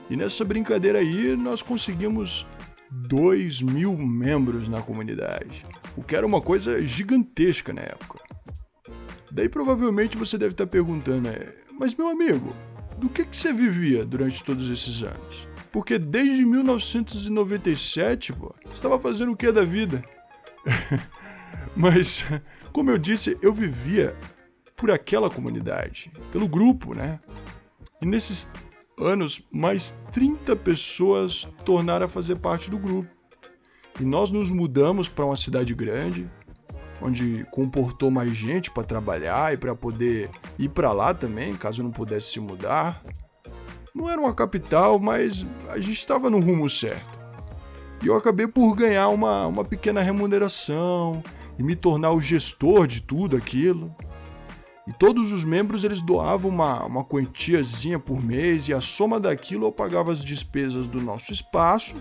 E 0.10 0.16
nessa 0.16 0.46
brincadeira 0.46 1.00
aí 1.00 1.36
nós 1.36 1.62
conseguimos 1.62 2.46
2 2.94 3.62
mil 3.64 3.98
membros 3.98 4.68
na 4.68 4.82
comunidade, 4.82 5.66
o 5.98 6.04
que 6.04 6.16
era 6.16 6.26
uma 6.26 6.42
coisa 6.42 6.86
gigantesca 6.86 7.74
na 7.74 7.82
época. 7.82 8.20
Daí 9.32 9.50
provavelmente 9.50 10.18
você 10.18 10.38
deve 10.38 10.52
estar 10.52 10.68
perguntando, 10.68 11.28
é, 11.28 11.54
mas 11.80 11.96
meu 11.96 12.10
amigo, 12.10 12.56
do 12.98 13.10
que, 13.10 13.26
que 13.26 13.36
você 13.36 13.52
vivia 13.52 14.06
durante 14.06 14.44
todos 14.44 14.70
esses 14.70 15.02
anos? 15.02 15.48
Porque 15.72 15.98
desde 15.98 16.46
1997, 16.46 18.34
pô, 18.34 18.54
você 18.64 18.74
estava 18.74 19.00
fazendo 19.00 19.32
o 19.32 19.36
que 19.36 19.52
da 19.52 19.66
vida? 19.66 20.04
mas, 21.76 22.26
como 22.72 22.92
eu 22.92 22.98
disse, 23.00 23.36
eu 23.42 23.52
vivia 23.52 24.16
por 24.78 24.92
aquela 24.92 25.32
comunidade, 25.32 26.12
pelo 26.32 26.48
grupo, 26.48 26.94
né? 26.94 27.20
E 28.02 28.06
nesses 28.06 28.52
anos, 29.00 29.42
mais 29.52 29.98
30 30.12 30.56
pessoas 30.56 31.48
tornaram 31.66 32.06
a 32.06 32.10
fazer 32.10 32.38
parte 32.38 32.70
do 32.70 32.78
grupo. 32.78 33.10
E 34.00 34.04
nós 34.04 34.32
nos 34.32 34.52
mudamos 34.52 35.08
para 35.08 35.26
uma 35.26 35.36
cidade 35.36 35.74
grande, 35.74 36.30
onde 37.02 37.46
comportou 37.52 38.10
mais 38.10 38.32
gente 38.36 38.72
para 38.72 38.84
trabalhar 38.84 39.54
e 39.54 39.58
para 39.58 39.76
poder 39.76 40.30
ir 40.58 40.70
para 40.70 40.92
lá 40.92 41.14
também, 41.14 41.56
caso 41.56 41.84
não 41.84 41.92
pudesse 41.92 42.32
se 42.32 42.40
mudar. 42.40 43.04
Não 43.94 44.10
era 44.10 44.20
uma 44.20 44.34
capital, 44.34 44.98
mas 45.00 45.46
a 45.70 45.80
gente 45.80 45.98
estava 45.98 46.30
no 46.30 46.40
rumo 46.40 46.68
certo. 46.68 47.20
E 48.04 48.08
eu 48.08 48.16
acabei 48.16 48.48
por 48.48 48.74
ganhar 48.76 49.10
uma, 49.10 49.46
uma 49.48 49.64
pequena 49.64 50.02
remuneração 50.02 51.24
e 51.58 51.64
me 51.64 51.76
tornar 51.76 52.12
o 52.12 52.20
gestor 52.20 52.88
de 52.88 53.02
tudo 53.02 53.38
aquilo. 53.38 53.96
E 54.86 54.92
todos 54.92 55.32
os 55.32 55.46
membros 55.46 55.84
eles 55.84 56.02
doavam 56.02 56.52
uma, 56.52 56.86
uma 56.86 57.06
quantiazinha 57.06 57.98
por 57.98 58.22
mês 58.22 58.68
e 58.68 58.74
a 58.74 58.82
soma 58.82 59.20
daquilo 59.20 59.66
eu 59.66 59.72
pagava 59.72 60.12
as 60.12 60.24
despesas 60.24 60.88
do 60.88 61.02
nosso 61.02 61.32
espaço, 61.32 61.96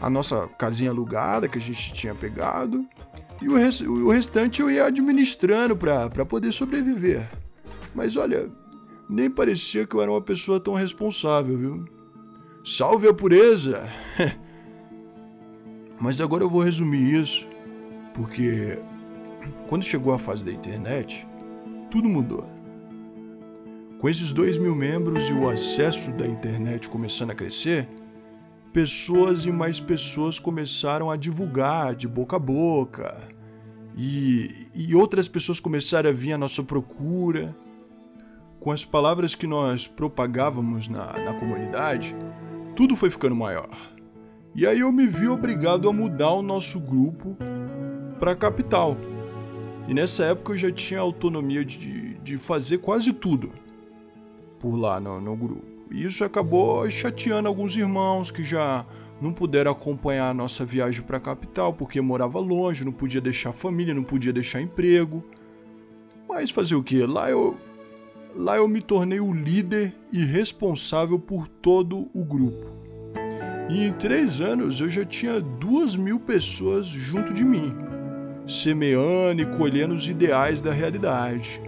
a 0.00 0.10
nossa 0.10 0.48
casinha 0.58 0.90
alugada 0.90 1.48
que 1.48 1.58
a 1.58 1.60
gente 1.60 1.92
tinha 1.92 2.14
pegado, 2.14 2.84
e 3.40 3.48
o, 3.48 3.56
res, 3.56 3.80
o 3.80 4.10
restante 4.10 4.60
eu 4.60 4.70
ia 4.70 4.86
administrando 4.86 5.76
para 5.76 6.24
poder 6.26 6.50
sobreviver. 6.52 7.28
Mas 7.94 8.16
olha, 8.16 8.50
nem 9.08 9.30
parecia 9.30 9.86
que 9.86 9.94
eu 9.94 10.02
era 10.02 10.10
uma 10.10 10.22
pessoa 10.22 10.58
tão 10.58 10.74
responsável, 10.74 11.56
viu? 11.56 11.84
Salve 12.64 13.06
a 13.06 13.14
pureza! 13.14 13.88
Mas 16.00 16.20
agora 16.20 16.42
eu 16.42 16.48
vou 16.48 16.60
resumir 16.62 17.20
isso, 17.20 17.46
porque 18.12 18.78
quando 19.68 19.84
chegou 19.84 20.12
a 20.12 20.18
fase 20.18 20.44
da 20.44 20.52
internet, 20.52 21.26
tudo 21.94 22.08
mudou. 22.08 22.44
Com 24.00 24.08
esses 24.08 24.32
dois 24.32 24.58
mil 24.58 24.74
membros 24.74 25.28
e 25.28 25.32
o 25.32 25.48
acesso 25.48 26.10
da 26.10 26.26
internet 26.26 26.90
começando 26.90 27.30
a 27.30 27.36
crescer, 27.36 27.88
pessoas 28.72 29.46
e 29.46 29.52
mais 29.52 29.78
pessoas 29.78 30.40
começaram 30.40 31.08
a 31.08 31.16
divulgar 31.16 31.94
de 31.94 32.08
boca 32.08 32.34
a 32.34 32.38
boca. 32.40 33.16
E, 33.96 34.50
e 34.74 34.92
outras 34.92 35.28
pessoas 35.28 35.60
começaram 35.60 36.10
a 36.10 36.12
vir 36.12 36.32
à 36.32 36.38
nossa 36.38 36.64
procura. 36.64 37.54
Com 38.58 38.72
as 38.72 38.84
palavras 38.84 39.36
que 39.36 39.46
nós 39.46 39.86
propagávamos 39.86 40.88
na, 40.88 41.12
na 41.12 41.34
comunidade, 41.34 42.16
tudo 42.74 42.96
foi 42.96 43.08
ficando 43.08 43.36
maior. 43.36 43.70
E 44.52 44.66
aí 44.66 44.80
eu 44.80 44.90
me 44.90 45.06
vi 45.06 45.28
obrigado 45.28 45.88
a 45.88 45.92
mudar 45.92 46.32
o 46.32 46.42
nosso 46.42 46.80
grupo 46.80 47.36
para 48.18 48.32
a 48.32 48.36
capital 48.36 48.96
e 49.86 49.92
nessa 49.92 50.24
época 50.24 50.52
eu 50.52 50.56
já 50.56 50.72
tinha 50.72 51.00
autonomia 51.00 51.64
de, 51.64 52.14
de 52.14 52.36
fazer 52.36 52.78
quase 52.78 53.12
tudo 53.12 53.52
por 54.58 54.76
lá 54.76 54.98
no, 54.98 55.20
no 55.20 55.36
grupo. 55.36 55.64
E 55.90 56.04
isso 56.04 56.24
acabou 56.24 56.90
chateando 56.90 57.48
alguns 57.48 57.76
irmãos 57.76 58.30
que 58.30 58.42
já 58.42 58.86
não 59.20 59.32
puderam 59.32 59.70
acompanhar 59.70 60.30
a 60.30 60.34
nossa 60.34 60.64
viagem 60.64 61.02
para 61.02 61.18
a 61.18 61.20
capital 61.20 61.74
porque 61.74 62.00
morava 62.00 62.40
longe, 62.40 62.84
não 62.84 62.92
podia 62.92 63.20
deixar 63.20 63.52
família, 63.52 63.94
não 63.94 64.02
podia 64.02 64.32
deixar 64.32 64.60
emprego. 64.60 65.22
Mas 66.26 66.50
fazer 66.50 66.74
o 66.74 66.82
que? 66.82 67.04
Lá 67.04 67.30
eu, 67.30 67.56
lá 68.34 68.56
eu 68.56 68.66
me 68.66 68.80
tornei 68.80 69.20
o 69.20 69.34
líder 69.34 69.94
e 70.10 70.24
responsável 70.24 71.18
por 71.18 71.46
todo 71.46 72.08
o 72.14 72.24
grupo. 72.24 72.72
E 73.68 73.84
em 73.84 73.92
três 73.92 74.40
anos 74.40 74.80
eu 74.80 74.90
já 74.90 75.04
tinha 75.04 75.40
duas 75.40 75.94
mil 75.94 76.18
pessoas 76.18 76.86
junto 76.86 77.34
de 77.34 77.44
mim 77.44 77.83
semeando 78.46 79.42
e 79.42 79.46
colhendo 79.46 79.94
os 79.94 80.08
ideais 80.08 80.60
da 80.60 80.72
realidade. 80.72 81.60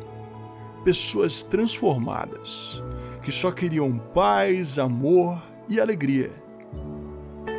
Pessoas 0.85 1.43
transformadas, 1.43 2.83
que 3.23 3.33
só 3.33 3.51
queriam 3.51 3.99
paz, 3.99 4.79
amor 4.79 5.43
e 5.69 5.81
alegria. 5.81 6.31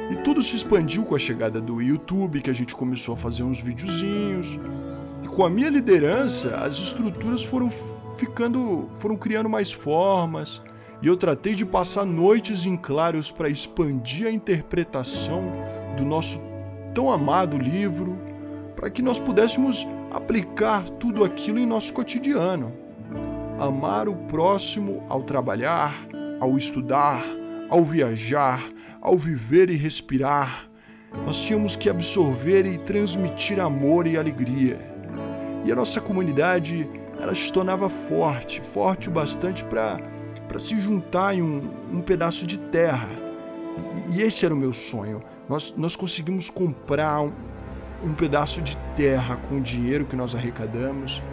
E 0.10 0.16
tudo 0.18 0.42
se 0.42 0.56
expandiu 0.56 1.04
com 1.04 1.16
a 1.16 1.20
chegada 1.20 1.60
do 1.60 1.82
YouTube, 1.82 2.42
que 2.42 2.50
a 2.50 2.54
gente 2.54 2.74
começou 2.74 3.14
a 3.14 3.18
fazer 3.18 3.44
uns 3.44 3.60
videozinhos. 3.60 4.58
E 5.22 5.28
com 5.28 5.44
a 5.44 5.50
minha 5.50 5.70
liderança, 5.70 6.56
as 6.56 6.80
estruturas 6.80 7.44
foram 7.44 7.70
ficando, 8.18 8.90
foram 8.94 9.18
criando 9.18 9.50
mais 9.50 9.72
formas. 9.72 10.62
E 11.02 11.08
eu 11.08 11.18
tratei 11.18 11.54
de 11.54 11.66
passar 11.66 12.06
noites 12.06 12.66
em 12.66 12.78
claros 12.78 13.30
para 13.30 13.50
expandir 13.50 14.28
a 14.28 14.32
interpretação 14.32 15.52
do 15.98 16.06
nosso 16.06 16.42
tão 16.94 17.12
amado 17.12 17.58
livro 17.58 18.27
para 18.78 18.92
que 18.92 19.02
nós 19.02 19.20
pudéssemos 19.20 19.88
aplicar 20.12 20.88
tudo 20.88 21.24
aquilo 21.24 21.58
em 21.58 21.66
nosso 21.66 21.92
cotidiano. 21.92 22.72
Amar 23.60 24.08
o 24.08 24.16
próximo 24.16 25.04
ao 25.10 25.24
trabalhar, 25.24 26.08
ao 26.40 26.56
estudar, 26.56 27.24
ao 27.70 27.84
viajar, 27.84 28.64
ao 29.02 29.18
viver 29.18 29.72
e 29.72 29.76
respirar. 29.76 30.70
Nós 31.26 31.42
tínhamos 31.42 31.76
que 31.76 31.90
absorver 31.90 32.68
e 32.68 32.78
transmitir 32.78 33.60
amor 33.60 34.06
e 34.06 34.16
alegria. 34.16 34.80
E 35.66 35.72
a 35.72 35.76
nossa 35.76 36.00
comunidade 36.00 36.88
ela 37.20 37.34
se 37.34 37.52
tornava 37.52 37.90
forte, 37.90 38.62
forte 38.62 39.10
o 39.10 39.12
bastante 39.12 39.66
para 39.66 40.60
se 40.60 40.80
juntar 40.80 41.34
em 41.34 41.42
um, 41.42 41.68
um 41.92 42.00
pedaço 42.00 42.46
de 42.46 42.60
terra. 42.60 43.10
E 44.14 44.22
esse 44.22 44.46
era 44.46 44.54
o 44.54 44.58
meu 44.58 44.72
sonho. 44.72 45.24
Nós, 45.50 45.74
nós 45.76 45.96
conseguimos 45.96 46.48
comprar 46.48 47.28
um 48.04 48.14
pedaço 48.14 48.62
de 48.62 48.78
terra 48.96 49.36
com 49.36 49.58
o 49.58 49.62
dinheiro 49.62 50.06
que 50.06 50.16
nós 50.16 50.36
arrecadamos 50.36 51.24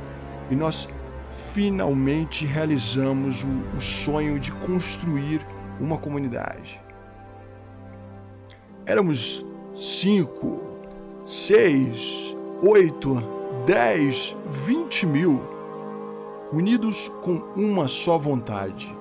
e 0.50 0.57
nós 0.57 0.88
finalmente 1.53 2.46
realizamos 2.46 3.44
o, 3.44 3.77
o 3.77 3.81
sonho 3.81 4.38
de 4.38 4.53
construir 4.53 5.44
uma 5.81 5.98
comunidade. 5.98 6.81
Éramos 8.87 9.44
cinco, 9.74 10.79
seis, 11.27 12.37
oito, 12.62 13.16
dez, 13.66 14.37
vinte 14.46 15.07
mil, 15.07 15.42
unidos 16.53 17.09
com 17.22 17.42
uma 17.57 17.88
só 17.88 18.16
vontade. 18.16 18.94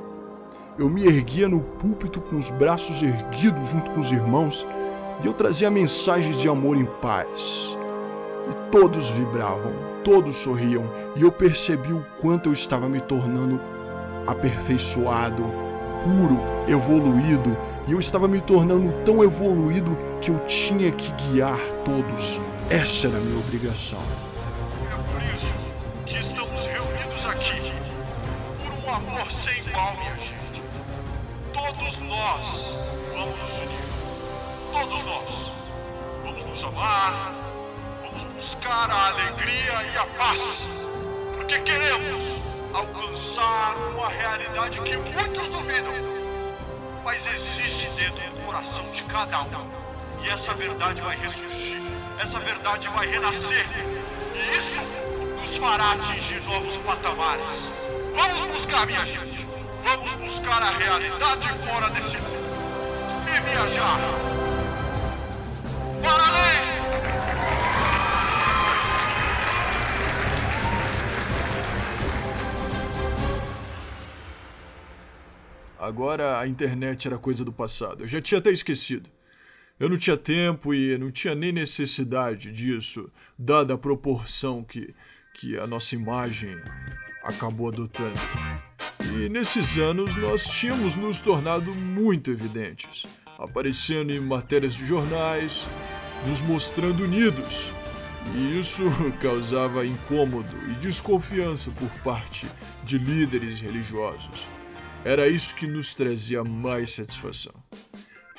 Eu 0.80 0.90
me 0.90 1.06
erguia 1.06 1.48
no 1.48 1.62
púlpito 1.62 2.20
com 2.20 2.36
os 2.36 2.50
braços 2.50 3.04
erguidos 3.04 3.68
junto 3.68 3.92
com 3.92 4.00
os 4.00 4.12
irmãos 4.12 4.66
e 5.22 5.28
eu 5.28 5.34
trazia 5.34 5.70
mensagens 5.70 6.38
de 6.38 6.48
amor 6.48 6.78
em 6.78 6.86
paz. 6.86 7.78
E 8.50 8.70
todos 8.70 9.10
vibravam, 9.10 9.74
todos 10.04 10.36
sorriam, 10.36 10.90
e 11.16 11.22
eu 11.22 11.32
percebi 11.32 11.94
o 11.94 12.06
quanto 12.22 12.50
eu 12.50 12.54
estava 12.54 12.90
me 12.90 13.00
tornando 13.00 13.60
aperfeiçoado, 14.28 15.44
puro, 16.04 16.40
evoluído, 16.68 17.56
e 17.88 17.92
eu 17.92 18.00
estava 18.00 18.28
me 18.28 18.42
tornando 18.42 18.92
tão 19.04 19.24
evoluído 19.24 19.98
que 20.22 20.32
eu 20.32 20.40
tinha 20.40 20.92
que 20.92 21.12
guiar 21.14 21.60
todos. 21.86 22.40
Essa 22.70 23.08
era 23.08 23.18
a 23.18 23.20
minha 23.20 23.40
obrigação. 23.40 24.00
É 24.92 25.12
por 25.12 25.22
isso 25.34 25.74
que 26.06 26.16
estamos 26.16 26.66
reunidos 26.66 27.26
aqui, 27.26 27.74
por 28.64 28.74
um 28.74 28.94
amor 28.94 29.32
sem 29.32 29.58
igual, 29.60 29.94
minha 29.98 30.16
gente. 30.16 30.64
Todos 31.54 32.00
nós 32.02 32.90
vamos 33.14 33.38
nos 33.38 33.60
unir 33.60 34.03
todos 34.84 35.04
nós. 35.06 35.50
Vamos 36.24 36.44
nos 36.44 36.64
amar, 36.66 37.34
vamos 38.04 38.24
buscar 38.26 38.90
a 38.92 39.08
alegria 39.08 39.84
e 39.94 39.98
a 39.98 40.06
paz, 40.18 40.86
porque 41.36 41.58
queremos 41.60 42.40
alcançar 42.74 43.76
uma 43.94 44.10
realidade 44.10 44.82
que 44.82 44.98
muitos 44.98 45.48
duvidam, 45.48 45.94
mas 47.06 47.28
existe 47.28 47.92
dentro 47.92 48.30
do 48.32 48.46
coração 48.46 48.84
de 48.92 49.04
cada 49.04 49.42
um. 49.44 49.84
E 50.22 50.30
essa 50.30 50.54
verdade 50.54 51.02
vai 51.02 51.16
ressurgir, 51.18 51.82
essa 52.20 52.40
verdade 52.40 52.90
vai 52.90 53.08
renascer, 53.08 53.66
e 54.36 54.58
isso 54.58 54.82
nos 55.40 55.58
fará 55.58 55.94
atingir 55.94 56.42
novos 56.44 56.78
patamares. 56.80 57.72
Vamos 58.14 58.44
buscar, 58.44 58.86
minha 58.86 59.06
gente, 59.06 59.48
vamos 59.82 60.14
buscar 60.16 60.62
a 60.62 60.70
realidade 60.72 61.48
fora 61.50 61.90
desse 61.90 62.18
mundo. 62.18 62.54
e 63.26 63.42
viajar. 63.50 64.43
Agora 75.84 76.40
a 76.40 76.48
internet 76.48 77.08
era 77.08 77.18
coisa 77.18 77.44
do 77.44 77.52
passado. 77.52 78.04
Eu 78.04 78.08
já 78.08 78.22
tinha 78.22 78.40
até 78.40 78.50
esquecido. 78.50 79.10
Eu 79.78 79.90
não 79.90 79.98
tinha 79.98 80.16
tempo 80.16 80.74
e 80.74 80.98
não 80.98 81.12
tinha 81.12 81.36
nem 81.36 81.52
necessidade 81.52 82.52
disso, 82.54 83.12
dada 83.38 83.74
a 83.74 83.78
proporção 83.78 84.64
que, 84.64 84.96
que 85.34 85.58
a 85.58 85.68
nossa 85.68 85.94
imagem 85.94 86.56
acabou 87.22 87.68
adotando. 87.68 88.18
E 89.02 89.28
nesses 89.28 89.78
anos 89.78 90.16
nós 90.16 90.46
tínhamos 90.46 90.96
nos 90.96 91.20
tornado 91.20 91.76
muito 91.76 92.32
evidentes, 92.32 93.06
aparecendo 93.38 94.12
em 94.12 94.20
matérias 94.20 94.74
de 94.74 94.86
jornais, 94.86 95.68
nos 96.28 96.42
mostrando 96.42 97.04
unidos. 97.04 97.72
E 98.36 98.60
isso 98.60 98.84
causava 99.22 99.86
incômodo 99.86 100.56
e 100.72 100.76
desconfiança 100.76 101.72
por 101.72 101.90
parte 102.04 102.48
de 102.84 102.98
líderes 102.98 103.60
religiosos. 103.60 104.48
Era 105.06 105.28
isso 105.28 105.56
que 105.56 105.68
nos 105.68 105.94
trazia 105.94 106.44
mais 106.44 106.92
satisfação. 106.92 107.54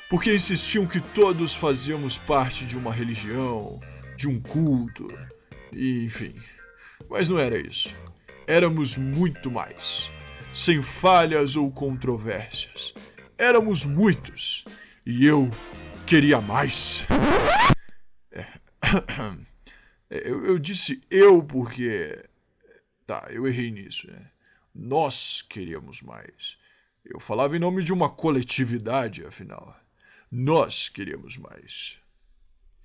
Porque 0.09 0.33
insistiam 0.33 0.85
que 0.85 0.99
todos 0.99 1.53
fazíamos 1.53 2.17
parte 2.17 2.65
de 2.65 2.77
uma 2.77 2.93
religião, 2.93 3.79
de 4.17 4.27
um 4.27 4.39
culto, 4.39 5.07
e 5.71 6.05
enfim. 6.05 6.33
Mas 7.09 7.29
não 7.29 7.37
era 7.37 7.57
isso. 7.57 7.89
Éramos 8.47 8.97
muito 8.97 9.51
mais. 9.51 10.11
Sem 10.53 10.81
falhas 10.81 11.55
ou 11.55 11.71
controvérsias. 11.71 12.93
Éramos 13.37 13.83
muitos. 13.83 14.63
E 15.05 15.23
eu 15.23 15.51
queria 16.07 16.41
mais. 16.41 17.05
É. 18.31 18.45
Eu, 20.07 20.45
eu 20.45 20.59
disse 20.59 21.01
eu 21.09 21.43
porque. 21.43 22.23
Tá, 23.07 23.27
eu 23.31 23.47
errei 23.47 23.71
nisso, 23.71 24.09
né? 24.09 24.29
Nós 24.73 25.41
queríamos 25.41 26.03
mais. 26.03 26.59
Eu 27.03 27.19
falava 27.19 27.55
em 27.55 27.59
nome 27.59 27.83
de 27.83 27.91
uma 27.91 28.07
coletividade, 28.07 29.25
afinal. 29.25 29.75
Nós 30.31 30.87
queríamos 30.87 31.37
mais. 31.37 31.99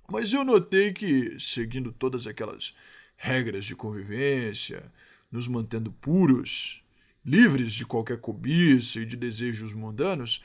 Mas 0.09 0.33
eu 0.33 0.43
notei 0.43 0.91
que, 0.91 1.39
seguindo 1.39 1.91
todas 1.91 2.25
aquelas 2.25 2.75
regras 3.15 3.65
de 3.65 3.75
convivência, 3.75 4.91
nos 5.31 5.47
mantendo 5.47 5.91
puros, 5.91 6.83
livres 7.23 7.71
de 7.71 7.85
qualquer 7.85 8.19
cobiça 8.19 8.99
e 8.99 9.05
de 9.05 9.15
desejos 9.15 9.73
mundanos, 9.73 10.43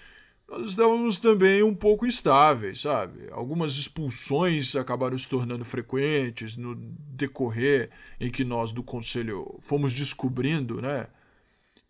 nós 0.48 0.70
estávamos 0.70 1.18
também 1.18 1.62
um 1.62 1.74
pouco 1.74 2.06
instáveis, 2.06 2.80
sabe? 2.80 3.28
Algumas 3.32 3.76
expulsões 3.76 4.76
acabaram 4.76 5.18
se 5.18 5.28
tornando 5.28 5.64
frequentes 5.64 6.56
no 6.56 6.76
decorrer 6.76 7.90
em 8.20 8.30
que 8.30 8.44
nós 8.44 8.72
do 8.72 8.82
conselho 8.82 9.56
fomos 9.60 9.92
descobrindo, 9.92 10.80
né? 10.80 11.08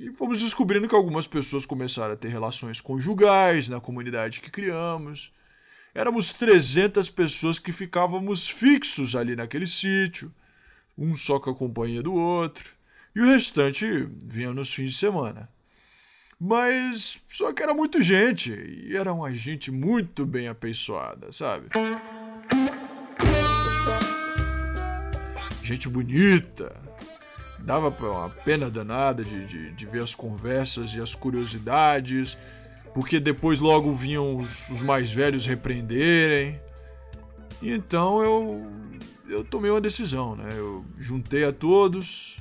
E 0.01 0.13
fomos 0.13 0.41
descobrindo 0.41 0.89
que 0.89 0.95
algumas 0.95 1.27
pessoas 1.27 1.67
começaram 1.67 2.15
a 2.15 2.17
ter 2.17 2.29
relações 2.29 2.81
conjugais 2.81 3.69
na 3.69 3.81
comunidade 3.81 4.41
que 4.41 4.51
criamos. 4.51 5.33
Éramos 5.95 6.33
300 6.35 7.09
pessoas 7.11 7.59
que 7.59 7.73
ficávamos 7.73 8.49
fixos 8.49 9.17
ali 9.17 9.37
naquele 9.37 9.67
sítio, 9.67 10.33
um 10.97 11.15
só 11.15 11.39
com 11.39 11.51
a 11.51 11.55
companhia 11.55 12.03
do 12.03 12.15
outro, 12.15 12.75
e 13.15 13.21
o 13.21 13.27
restante 13.27 13.87
vinha 14.23 14.53
nos 14.53 14.73
fins 14.73 14.93
de 14.93 14.99
semana. 14.99 15.49
Mas 16.39 17.23
só 17.29 17.51
que 17.53 17.63
era 17.63 17.73
muito 17.73 18.03
gente, 18.03 18.53
e 18.53 18.95
era 18.95 19.13
uma 19.13 19.33
gente 19.33 19.71
muito 19.71 20.27
bem 20.27 20.49
apeiçoada, 20.49 21.33
sabe? 21.33 21.69
Gente 25.63 25.89
bonita. 25.89 26.77
Dava 27.59 27.89
uma 27.89 28.29
pena 28.31 28.71
danada 28.71 29.25
de, 29.25 29.47
de, 29.47 29.73
de 29.73 29.87
ver 29.87 30.03
as 30.03 30.15
conversas 30.15 30.93
e 30.93 31.01
as 31.01 31.15
curiosidades, 31.15 32.37
porque 32.93 33.19
depois 33.19 33.59
logo 33.59 33.95
vinham 33.95 34.37
os, 34.37 34.69
os 34.69 34.83
mais 34.83 35.11
velhos 35.11 35.47
repreenderem. 35.47 36.61
Então 37.63 38.23
eu, 38.23 38.71
eu 39.27 39.43
tomei 39.43 39.71
uma 39.71 39.81
decisão, 39.81 40.37
né? 40.37 40.51
Eu 40.55 40.85
juntei 40.99 41.45
a 41.45 41.53
todos 41.53 42.39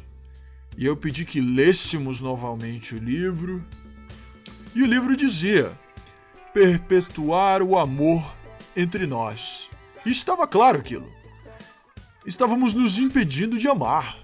e 0.77 0.86
eu 0.86 0.97
pedi 0.97 1.23
que 1.23 1.39
lêssemos 1.39 2.19
novamente 2.19 2.93
o 2.93 2.99
livro 2.99 3.65
e 4.75 4.83
o 4.83 4.85
livro 4.85 5.15
dizia: 5.15 5.71
perpetuar 6.53 7.63
o 7.63 7.79
amor 7.79 8.35
entre 8.75 9.07
nós. 9.07 9.69
E 10.05 10.11
estava 10.11 10.45
claro 10.45 10.79
aquilo. 10.79 11.09
Estávamos 12.25 12.73
nos 12.73 12.99
impedindo 12.99 13.57
de 13.57 13.67
amar. 13.67 14.17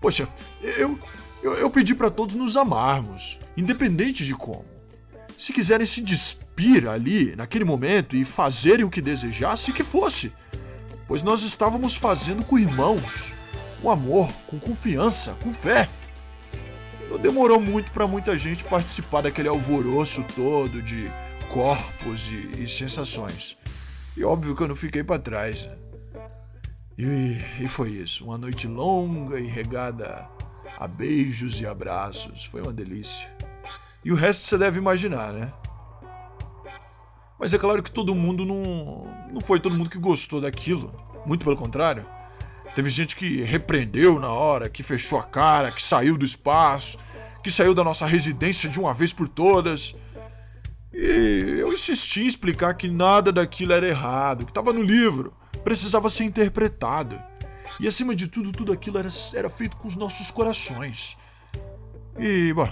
Poxa, 0.00 0.28
eu, 0.62 0.98
eu, 1.42 1.54
eu 1.54 1.70
pedi 1.70 1.94
para 1.94 2.10
todos 2.10 2.34
nos 2.34 2.56
amarmos, 2.56 3.38
independente 3.56 4.24
de 4.24 4.34
como. 4.34 4.64
Se 5.36 5.52
quiserem 5.52 5.86
se 5.86 6.00
despir 6.00 6.88
ali, 6.88 7.34
naquele 7.36 7.64
momento, 7.64 8.16
e 8.16 8.24
fazerem 8.24 8.84
o 8.84 8.90
que 8.90 9.00
desejasse, 9.00 9.72
que 9.72 9.82
fosse. 9.82 10.32
Pois 11.06 11.22
nós 11.22 11.42
estávamos 11.42 11.94
fazendo 11.96 12.44
com 12.44 12.58
irmãos, 12.58 13.32
com 13.82 13.90
amor, 13.90 14.30
com 14.46 14.58
confiança, 14.58 15.36
com 15.42 15.52
fé. 15.52 15.88
Não 17.10 17.18
demorou 17.18 17.60
muito 17.60 17.92
para 17.92 18.06
muita 18.06 18.36
gente 18.36 18.64
participar 18.64 19.22
daquele 19.22 19.48
alvoroço 19.48 20.24
todo 20.34 20.82
de 20.82 21.10
corpos 21.48 22.28
e, 22.28 22.62
e 22.62 22.68
sensações. 22.68 23.58
E 24.16 24.24
óbvio 24.24 24.54
que 24.54 24.62
eu 24.62 24.68
não 24.68 24.76
fiquei 24.76 25.02
para 25.02 25.18
trás. 25.18 25.68
E, 26.96 27.38
e 27.60 27.68
foi 27.68 27.90
isso. 27.90 28.24
Uma 28.24 28.38
noite 28.38 28.66
longa 28.66 29.38
e 29.38 29.46
regada 29.46 30.28
a 30.78 30.86
beijos 30.86 31.60
e 31.60 31.66
abraços. 31.66 32.44
Foi 32.44 32.62
uma 32.62 32.72
delícia. 32.72 33.32
E 34.04 34.12
o 34.12 34.14
resto 34.14 34.46
você 34.46 34.58
deve 34.58 34.78
imaginar, 34.78 35.32
né? 35.32 35.52
Mas 37.38 37.52
é 37.52 37.58
claro 37.58 37.82
que 37.82 37.90
todo 37.90 38.14
mundo 38.14 38.44
não. 38.44 39.06
Não 39.32 39.40
foi 39.40 39.58
todo 39.58 39.76
mundo 39.76 39.90
que 39.90 39.98
gostou 39.98 40.40
daquilo. 40.40 40.94
Muito 41.26 41.44
pelo 41.44 41.56
contrário. 41.56 42.06
Teve 42.74 42.90
gente 42.90 43.14
que 43.14 43.40
repreendeu 43.42 44.18
na 44.18 44.28
hora, 44.28 44.68
que 44.68 44.82
fechou 44.82 45.18
a 45.18 45.22
cara, 45.22 45.70
que 45.70 45.82
saiu 45.82 46.18
do 46.18 46.24
espaço, 46.24 46.98
que 47.42 47.50
saiu 47.50 47.74
da 47.74 47.84
nossa 47.84 48.06
residência 48.06 48.68
de 48.68 48.80
uma 48.80 48.92
vez 48.92 49.12
por 49.12 49.28
todas. 49.28 49.94
E 50.92 51.56
eu 51.58 51.72
insisti 51.72 52.22
em 52.22 52.26
explicar 52.26 52.74
que 52.74 52.88
nada 52.88 53.30
daquilo 53.32 53.72
era 53.72 53.86
errado, 53.86 54.44
que 54.44 54.50
estava 54.50 54.72
no 54.72 54.82
livro, 54.82 55.32
precisava 55.62 56.08
ser 56.08 56.24
interpretado. 56.24 57.20
E 57.78 57.88
acima 57.88 58.14
de 58.14 58.28
tudo, 58.28 58.52
tudo 58.52 58.72
aquilo 58.72 58.98
era, 58.98 59.08
era 59.34 59.50
feito 59.50 59.76
com 59.76 59.88
os 59.88 59.96
nossos 59.96 60.30
corações. 60.30 61.16
E, 62.18 62.52
bom, 62.52 62.68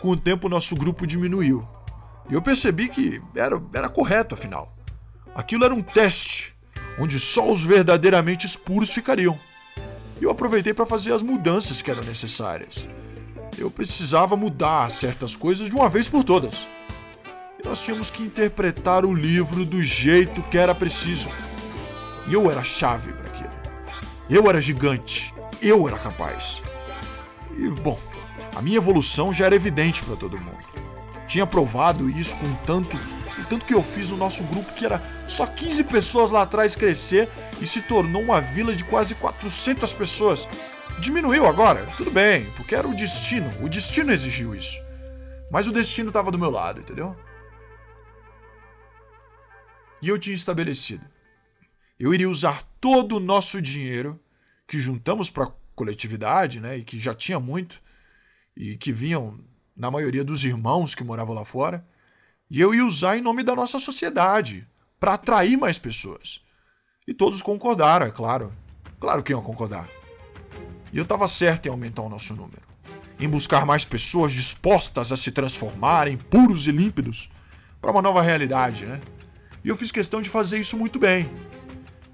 com 0.00 0.10
o 0.10 0.16
tempo 0.16 0.48
nosso 0.48 0.74
grupo 0.74 1.06
diminuiu. 1.06 1.66
E 2.28 2.34
eu 2.34 2.42
percebi 2.42 2.88
que 2.88 3.22
era, 3.34 3.62
era 3.72 3.88
correto, 3.88 4.34
afinal. 4.34 4.74
Aquilo 5.34 5.64
era 5.64 5.74
um 5.74 5.82
teste 5.82 6.35
onde 6.98 7.20
só 7.20 7.50
os 7.50 7.62
verdadeiramente 7.62 8.46
puros 8.58 8.90
ficariam. 8.90 9.38
E 10.20 10.24
eu 10.24 10.30
aproveitei 10.30 10.72
para 10.72 10.86
fazer 10.86 11.12
as 11.12 11.22
mudanças 11.22 11.82
que 11.82 11.90
eram 11.90 12.02
necessárias. 12.02 12.88
Eu 13.58 13.70
precisava 13.70 14.36
mudar 14.36 14.90
certas 14.90 15.36
coisas 15.36 15.68
de 15.68 15.74
uma 15.74 15.88
vez 15.88 16.08
por 16.08 16.24
todas. 16.24 16.66
E 17.58 17.66
nós 17.66 17.80
tínhamos 17.80 18.10
que 18.10 18.22
interpretar 18.22 19.04
o 19.04 19.14
livro 19.14 19.64
do 19.64 19.82
jeito 19.82 20.42
que 20.44 20.58
era 20.58 20.74
preciso. 20.74 21.28
E 22.28 22.34
eu 22.34 22.50
era 22.50 22.62
chave 22.62 23.12
para 23.12 23.28
aquilo. 23.28 23.50
Eu 24.28 24.48
era 24.48 24.60
gigante. 24.60 25.34
Eu 25.62 25.86
era 25.88 25.98
capaz. 25.98 26.62
E, 27.56 27.68
bom, 27.68 27.98
a 28.54 28.60
minha 28.60 28.76
evolução 28.76 29.32
já 29.32 29.46
era 29.46 29.54
evidente 29.54 30.02
para 30.02 30.16
todo 30.16 30.38
mundo. 30.38 30.56
Tinha 31.26 31.46
provado 31.46 32.08
isso 32.10 32.36
com 32.36 32.54
tanto 32.64 32.98
tanto 33.48 33.64
que 33.64 33.74
eu 33.74 33.82
fiz 33.82 34.10
o 34.10 34.16
nosso 34.16 34.44
grupo, 34.44 34.72
que 34.72 34.84
era 34.84 35.02
só 35.26 35.46
15 35.46 35.84
pessoas 35.84 36.30
lá 36.30 36.42
atrás, 36.42 36.74
crescer 36.74 37.28
e 37.60 37.66
se 37.66 37.82
tornou 37.82 38.22
uma 38.22 38.40
vila 38.40 38.74
de 38.74 38.84
quase 38.84 39.14
400 39.14 39.92
pessoas. 39.92 40.48
Diminuiu 41.00 41.46
agora, 41.46 41.86
tudo 41.96 42.10
bem, 42.10 42.50
porque 42.56 42.74
era 42.74 42.88
o 42.88 42.94
destino. 42.94 43.50
O 43.62 43.68
destino 43.68 44.12
exigiu 44.12 44.54
isso. 44.54 44.80
Mas 45.50 45.68
o 45.68 45.72
destino 45.72 46.08
estava 46.08 46.30
do 46.30 46.38
meu 46.38 46.50
lado, 46.50 46.80
entendeu? 46.80 47.16
E 50.02 50.08
eu 50.08 50.18
tinha 50.18 50.34
estabelecido. 50.34 51.04
Eu 51.98 52.12
iria 52.12 52.28
usar 52.28 52.62
todo 52.80 53.16
o 53.16 53.20
nosso 53.20 53.60
dinheiro 53.60 54.20
que 54.66 54.78
juntamos 54.78 55.30
para 55.30 55.44
a 55.44 55.52
coletividade, 55.74 56.60
né, 56.60 56.78
e 56.78 56.84
que 56.84 56.98
já 56.98 57.14
tinha 57.14 57.38
muito, 57.38 57.80
e 58.56 58.76
que 58.76 58.92
vinham 58.92 59.38
na 59.76 59.90
maioria 59.90 60.24
dos 60.24 60.44
irmãos 60.44 60.94
que 60.94 61.04
moravam 61.04 61.34
lá 61.34 61.44
fora 61.44 61.86
e 62.50 62.60
eu 62.60 62.74
ia 62.74 62.84
usar 62.84 63.16
em 63.16 63.20
nome 63.20 63.42
da 63.42 63.54
nossa 63.54 63.78
sociedade, 63.78 64.66
para 64.98 65.14
atrair 65.14 65.56
mais 65.56 65.78
pessoas. 65.78 66.40
E 67.06 67.14
todos 67.14 67.42
concordaram, 67.42 68.06
é 68.06 68.10
claro. 68.10 68.52
Claro 68.98 69.22
que 69.22 69.32
iam 69.32 69.42
concordar. 69.42 69.88
E 70.92 70.98
eu 70.98 71.02
estava 71.02 71.28
certo 71.28 71.66
em 71.66 71.70
aumentar 71.70 72.02
o 72.02 72.08
nosso 72.08 72.34
número. 72.34 72.62
Em 73.18 73.28
buscar 73.28 73.66
mais 73.66 73.84
pessoas 73.84 74.32
dispostas 74.32 75.12
a 75.12 75.16
se 75.16 75.30
transformarem 75.30 76.16
puros 76.16 76.66
e 76.66 76.72
límpidos. 76.72 77.30
para 77.80 77.90
uma 77.90 78.02
nova 78.02 78.22
realidade, 78.22 78.86
né? 78.86 79.00
E 79.62 79.68
eu 79.68 79.76
fiz 79.76 79.92
questão 79.92 80.20
de 80.22 80.28
fazer 80.28 80.58
isso 80.58 80.76
muito 80.76 80.98
bem. 80.98 81.30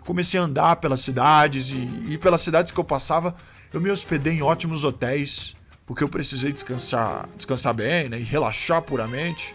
Comecei 0.01 0.38
a 0.38 0.42
andar 0.42 0.77
pelas 0.77 1.01
cidades 1.01 1.71
e, 1.71 2.12
e 2.12 2.18
pelas 2.18 2.40
cidades 2.40 2.73
que 2.73 2.79
eu 2.79 2.85
passava, 2.85 3.35
eu 3.73 3.81
me 3.81 3.90
hospedei 3.90 4.35
em 4.35 4.42
ótimos 4.42 4.85
hotéis, 4.85 5.57
porque 5.87 6.03
eu 6.03 6.09
precisei 6.09 6.53
descansar, 6.53 7.29
descansar 7.37 7.73
bem, 7.73 8.09
né, 8.09 8.18
e 8.18 8.23
relaxar 8.23 8.83
puramente. 8.83 9.55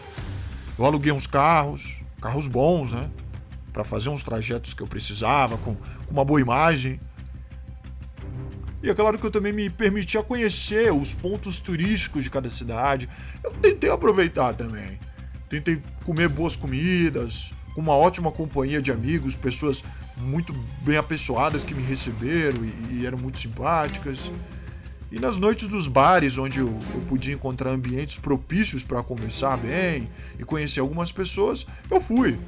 Eu 0.78 0.84
aluguei 0.84 1.10
uns 1.10 1.26
carros, 1.26 2.02
carros 2.22 2.46
bons, 2.46 2.92
né, 2.92 3.10
para 3.72 3.82
fazer 3.82 4.10
uns 4.10 4.22
trajetos 4.22 4.72
que 4.72 4.82
eu 4.82 4.86
precisava 4.86 5.58
com, 5.58 5.74
com 5.74 6.12
uma 6.12 6.24
boa 6.24 6.40
imagem. 6.40 7.00
E 8.80 8.88
é 8.88 8.94
claro 8.94 9.18
que 9.18 9.26
eu 9.26 9.30
também 9.30 9.52
me 9.52 9.68
permitia 9.68 10.22
conhecer 10.22 10.92
os 10.92 11.12
pontos 11.12 11.58
turísticos 11.58 12.22
de 12.22 12.30
cada 12.30 12.48
cidade. 12.48 13.08
Eu 13.42 13.50
tentei 13.54 13.90
aproveitar 13.90 14.54
também. 14.54 15.00
Tentei 15.48 15.82
comer 16.04 16.28
boas 16.28 16.54
comidas, 16.54 17.52
com 17.74 17.80
uma 17.80 17.94
ótima 17.94 18.30
companhia 18.30 18.80
de 18.80 18.92
amigos, 18.92 19.34
pessoas 19.34 19.82
muito 20.16 20.52
bem 20.82 20.96
apessoadas 20.96 21.64
que 21.64 21.74
me 21.74 21.82
receberam 21.82 22.64
e, 22.64 22.98
e 22.98 23.06
eram 23.06 23.18
muito 23.18 23.38
simpáticas. 23.38 24.32
E 25.10 25.18
nas 25.18 25.38
noites 25.38 25.68
dos 25.68 25.88
bares, 25.88 26.36
onde 26.36 26.60
eu, 26.60 26.78
eu 26.94 27.00
podia 27.02 27.34
encontrar 27.34 27.70
ambientes 27.70 28.18
propícios 28.18 28.84
para 28.84 29.02
conversar 29.02 29.56
bem 29.56 30.10
e 30.38 30.44
conhecer 30.44 30.80
algumas 30.80 31.10
pessoas, 31.10 31.66
eu 31.90 32.00
fui. 32.00 32.38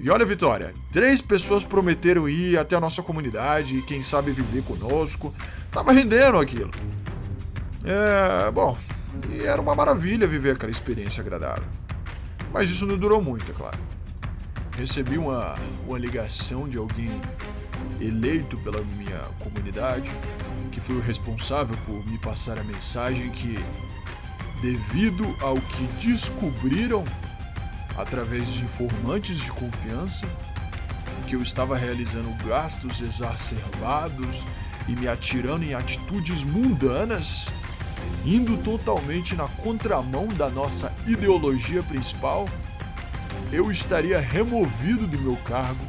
E 0.00 0.08
olha, 0.10 0.24
Vitória, 0.24 0.72
três 0.92 1.20
pessoas 1.20 1.64
prometeram 1.64 2.28
ir 2.28 2.56
até 2.56 2.76
a 2.76 2.80
nossa 2.80 3.02
comunidade 3.02 3.78
e 3.78 3.82
quem 3.82 4.00
sabe 4.00 4.30
viver 4.30 4.62
conosco. 4.62 5.34
Tava 5.72 5.90
rendendo 5.90 6.38
aquilo. 6.38 6.70
É, 7.84 8.50
bom, 8.52 8.76
e 9.32 9.44
era 9.44 9.60
uma 9.60 9.74
maravilha 9.74 10.24
viver 10.24 10.52
aquela 10.52 10.70
experiência 10.70 11.20
agradável. 11.20 11.66
Mas 12.52 12.70
isso 12.70 12.86
não 12.86 12.96
durou 12.96 13.20
muito, 13.20 13.50
é 13.50 13.54
claro. 13.54 13.78
Recebi 14.76 15.18
uma, 15.18 15.56
uma 15.84 15.98
ligação 15.98 16.68
de 16.68 16.78
alguém 16.78 17.20
eleito 18.00 18.56
pela 18.58 18.80
minha 18.82 19.18
comunidade, 19.40 20.10
que 20.68 20.80
foi 20.80 20.96
o 20.96 21.00
responsável 21.00 21.76
por 21.86 22.04
me 22.06 22.18
passar 22.18 22.58
a 22.58 22.64
mensagem 22.64 23.30
que, 23.30 23.58
devido 24.60 25.24
ao 25.40 25.56
que 25.56 26.06
descobriram 26.06 27.04
através 27.96 28.48
de 28.48 28.64
informantes 28.64 29.38
de 29.38 29.50
confiança, 29.52 30.26
que 31.26 31.36
eu 31.36 31.42
estava 31.42 31.76
realizando 31.76 32.32
gastos 32.44 33.00
exacerbados 33.00 34.46
e 34.86 34.92
me 34.92 35.06
atirando 35.06 35.64
em 35.64 35.74
atitudes 35.74 36.42
mundanas, 36.44 37.48
indo 38.24 38.56
totalmente 38.56 39.34
na 39.34 39.48
contramão 39.48 40.28
da 40.28 40.48
nossa 40.48 40.92
ideologia 41.06 41.82
principal, 41.82 42.48
eu 43.52 43.70
estaria 43.70 44.20
removido 44.20 45.06
do 45.06 45.18
meu 45.18 45.36
cargo 45.44 45.84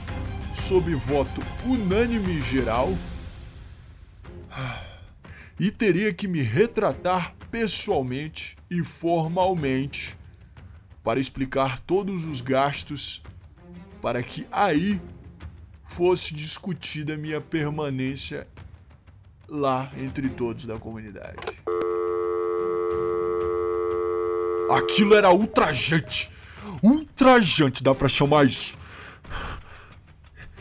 sob 0.52 0.94
voto 0.96 1.42
unânime 1.65 2.42
geral 2.42 2.98
e 5.60 5.69
teria 5.72 6.13
que 6.13 6.28
me 6.28 6.41
retratar 6.41 7.36
pessoalmente 7.52 8.58
e 8.69 8.84
formalmente 8.84 10.17
para 11.04 11.19
explicar 11.19 11.80
todos 11.80 12.26
os 12.26 12.41
gastos 12.41 13.22
para 14.02 14.24
que 14.24 14.48
aí 14.52 15.02
fosse 15.84 16.34
discutida 16.34 17.17
minha 17.17 17.41
permanência 17.41 18.48
lá 19.48 19.91
entre 19.98 20.30
todos 20.30 20.65
da 20.65 20.78
comunidade. 20.78 21.38
Aquilo 24.69 25.15
era 25.15 25.32
ultrajante. 25.32 26.30
Ultrajante, 26.84 27.84
dá 27.84 27.95
para 27.95 28.08
chamar 28.08 28.45
isso. 28.45 28.78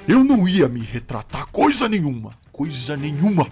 Eu 0.09 0.25
não 0.25 0.49
ia 0.49 0.67
me 0.67 0.81
retratar 0.81 1.47
coisa 1.49 1.87
nenhuma. 1.89 2.35
Coisa 2.51 2.97
nenhuma. 2.97 3.47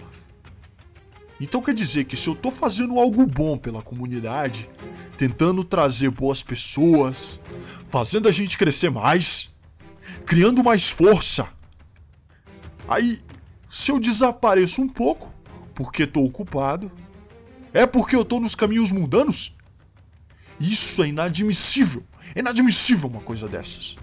Então 1.39 1.61
quer 1.61 1.73
dizer 1.73 2.05
que 2.05 2.15
se 2.15 2.27
eu 2.27 2.35
tô 2.35 2.49
fazendo 2.49 2.99
algo 2.99 3.25
bom 3.25 3.57
pela 3.57 3.81
comunidade, 3.81 4.69
tentando 5.17 5.63
trazer 5.63 6.09
boas 6.09 6.41
pessoas, 6.41 7.39
fazendo 7.87 8.27
a 8.27 8.31
gente 8.31 8.57
crescer 8.57 8.89
mais, 8.89 9.53
criando 10.25 10.63
mais 10.63 10.89
força, 10.89 11.47
aí 12.87 13.19
se 13.69 13.91
eu 13.91 13.99
desapareço 13.99 14.81
um 14.81 14.87
pouco, 14.87 15.33
porque 15.75 16.07
tô 16.07 16.23
ocupado, 16.23 16.91
é 17.73 17.85
porque 17.85 18.15
eu 18.15 18.25
tô 18.25 18.39
nos 18.39 18.55
caminhos 18.55 18.91
mundanos? 18.91 19.55
Isso 20.59 21.03
é 21.03 21.07
inadmissível. 21.07 22.03
É 22.33 22.39
inadmissível 22.39 23.09
uma 23.09 23.21
coisa 23.21 23.47
dessas. 23.47 23.97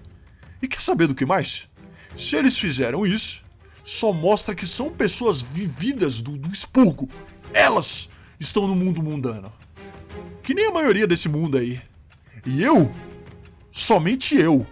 E 0.62 0.68
quer 0.68 0.80
saber 0.80 1.06
do 1.08 1.14
que 1.14 1.26
mais? 1.26 1.68
Se 2.16 2.36
eles 2.36 2.58
fizeram 2.58 3.04
isso, 3.04 3.43
só 3.84 4.14
mostra 4.14 4.54
que 4.54 4.66
são 4.66 4.90
pessoas 4.90 5.42
vividas 5.42 6.22
do, 6.22 6.38
do 6.38 6.50
expurgo. 6.50 7.06
Elas 7.52 8.08
estão 8.40 8.66
no 8.66 8.74
mundo 8.74 9.02
mundano. 9.02 9.52
Que 10.42 10.54
nem 10.54 10.66
a 10.66 10.72
maioria 10.72 11.06
desse 11.06 11.28
mundo 11.28 11.58
aí. 11.58 11.80
E 12.46 12.62
eu, 12.62 12.90
somente 13.70 14.34
eu, 14.36 14.66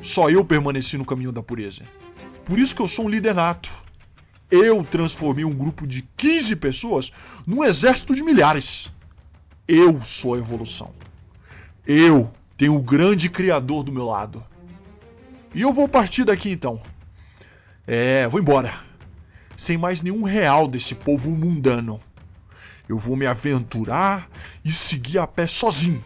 só 0.00 0.30
eu 0.30 0.42
permaneci 0.44 0.96
no 0.96 1.04
caminho 1.04 1.32
da 1.32 1.42
pureza. 1.42 1.82
Por 2.46 2.58
isso 2.58 2.74
que 2.74 2.80
eu 2.80 2.88
sou 2.88 3.04
um 3.04 3.08
líder 3.10 3.34
nato. 3.34 3.70
Eu 4.50 4.82
transformei 4.82 5.44
um 5.44 5.54
grupo 5.54 5.86
de 5.86 6.02
15 6.16 6.56
pessoas 6.56 7.12
num 7.46 7.62
exército 7.62 8.14
de 8.14 8.22
milhares. 8.22 8.90
Eu 9.68 10.00
sou 10.00 10.34
a 10.34 10.38
evolução. 10.38 10.92
Eu 11.86 12.32
tenho 12.56 12.76
o 12.76 12.82
grande 12.82 13.28
criador 13.28 13.82
do 13.82 13.92
meu 13.92 14.06
lado. 14.06 14.44
E 15.54 15.62
eu 15.62 15.72
vou 15.72 15.88
partir 15.88 16.24
daqui 16.24 16.50
então. 16.50 16.80
É, 17.86 18.26
vou 18.28 18.40
embora. 18.40 18.74
Sem 19.56 19.76
mais 19.76 20.02
nenhum 20.02 20.22
real 20.22 20.66
desse 20.66 20.94
povo 20.94 21.30
mundano. 21.30 22.00
Eu 22.88 22.98
vou 22.98 23.16
me 23.16 23.26
aventurar 23.26 24.28
e 24.64 24.72
seguir 24.72 25.18
a 25.18 25.26
pé 25.26 25.46
sozinho. 25.46 26.04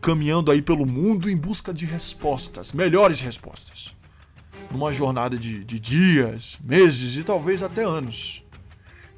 Caminhando 0.00 0.50
aí 0.50 0.62
pelo 0.62 0.86
mundo 0.86 1.28
em 1.28 1.36
busca 1.36 1.74
de 1.74 1.84
respostas, 1.84 2.72
melhores 2.72 3.20
respostas. 3.20 3.96
Numa 4.70 4.92
jornada 4.92 5.36
de, 5.36 5.64
de 5.64 5.78
dias, 5.78 6.58
meses 6.62 7.16
e 7.16 7.24
talvez 7.24 7.62
até 7.62 7.84
anos. 7.84 8.44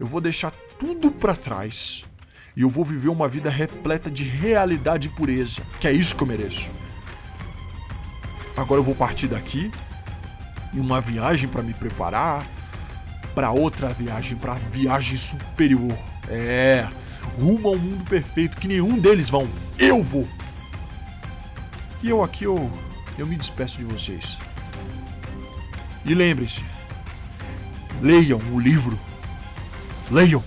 Eu 0.01 0.07
vou 0.07 0.21
deixar 0.21 0.51
tudo 0.79 1.11
para 1.11 1.37
trás 1.37 2.05
e 2.57 2.63
eu 2.63 2.71
vou 2.71 2.85
viver 2.85 3.09
uma 3.09 3.29
vida 3.29 3.51
repleta 3.51 4.11
de 4.11 4.25
realidade 4.25 5.09
e 5.09 5.11
pureza, 5.11 5.63
que 5.81 5.87
é 5.87 5.93
isso 5.93 6.17
que 6.17 6.23
eu 6.23 6.27
mereço. 6.27 6.73
Agora 8.57 8.81
eu 8.81 8.85
vou 8.85 8.95
partir 8.95 9.29
daqui 9.29 9.71
em 10.73 10.81
uma 10.81 11.01
viagem 11.01 11.49
para 11.49 11.63
me 11.63 11.75
preparar 11.75 12.47
para 13.35 13.53
outra 13.53 13.91
viagem, 13.91 14.37
para 14.37 14.55
viagem 14.55 15.17
superior. 15.17 15.97
É, 16.29 16.89
rumo 17.39 17.69
ao 17.69 17.79
mundo 17.79 18.05
perfeito 18.05 18.59
que 18.59 18.67
nenhum 18.67 18.99
deles 18.99 19.31
vão. 19.31 19.49
Eu 19.79 20.03
vou. 20.03 20.29
E 22.03 22.09
eu 22.09 22.23
aqui 22.23 22.45
eu 22.45 22.71
eu 23.17 23.27
me 23.27 23.37
despeço 23.37 23.79
de 23.79 23.85
vocês. 23.85 24.39
E 26.05 26.15
lembre-se, 26.15 26.65
leiam 28.01 28.41
o 28.53 28.61
livro. 28.61 28.99
Leiam. 30.11 30.43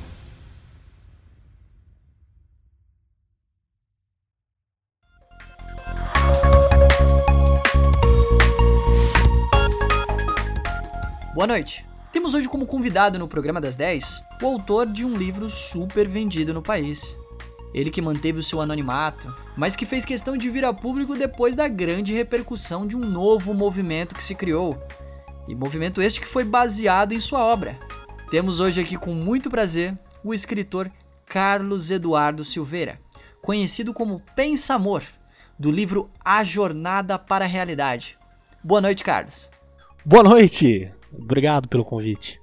Noite. 11.51 11.85
Temos 12.13 12.33
hoje 12.33 12.47
como 12.47 12.65
convidado 12.65 13.19
no 13.19 13.27
programa 13.27 13.59
das 13.59 13.75
10 13.75 14.23
o 14.41 14.45
autor 14.45 14.87
de 14.87 15.03
um 15.03 15.17
livro 15.17 15.49
super 15.49 16.07
vendido 16.07 16.53
no 16.53 16.61
país. 16.61 17.17
Ele 17.73 17.91
que 17.91 18.01
manteve 18.01 18.39
o 18.39 18.43
seu 18.43 18.61
anonimato, 18.61 19.33
mas 19.57 19.75
que 19.75 19.85
fez 19.85 20.05
questão 20.05 20.37
de 20.37 20.49
vir 20.49 20.63
a 20.63 20.73
público 20.73 21.13
depois 21.13 21.53
da 21.53 21.67
grande 21.67 22.13
repercussão 22.13 22.87
de 22.87 22.95
um 22.95 23.01
novo 23.01 23.53
movimento 23.53 24.15
que 24.15 24.23
se 24.23 24.33
criou. 24.33 24.81
E 25.45 25.53
movimento 25.53 26.01
este 26.01 26.21
que 26.21 26.27
foi 26.27 26.45
baseado 26.45 27.11
em 27.11 27.19
sua 27.19 27.43
obra. 27.43 27.77
Temos 28.29 28.61
hoje 28.61 28.79
aqui 28.79 28.95
com 28.95 29.13
muito 29.13 29.49
prazer 29.49 29.97
o 30.23 30.33
escritor 30.33 30.89
Carlos 31.25 31.91
Eduardo 31.91 32.45
Silveira, 32.45 32.97
conhecido 33.41 33.93
como 33.93 34.21
Pensa 34.37 34.75
Amor, 34.75 35.03
do 35.59 35.69
livro 35.69 36.09
A 36.23 36.45
Jornada 36.45 37.19
para 37.19 37.43
a 37.43 37.47
Realidade. 37.47 38.17
Boa 38.63 38.79
noite, 38.79 39.03
Carlos. 39.03 39.51
Boa 40.05 40.23
noite. 40.23 40.89
Obrigado 41.13 41.67
pelo 41.67 41.85
convite. 41.85 42.39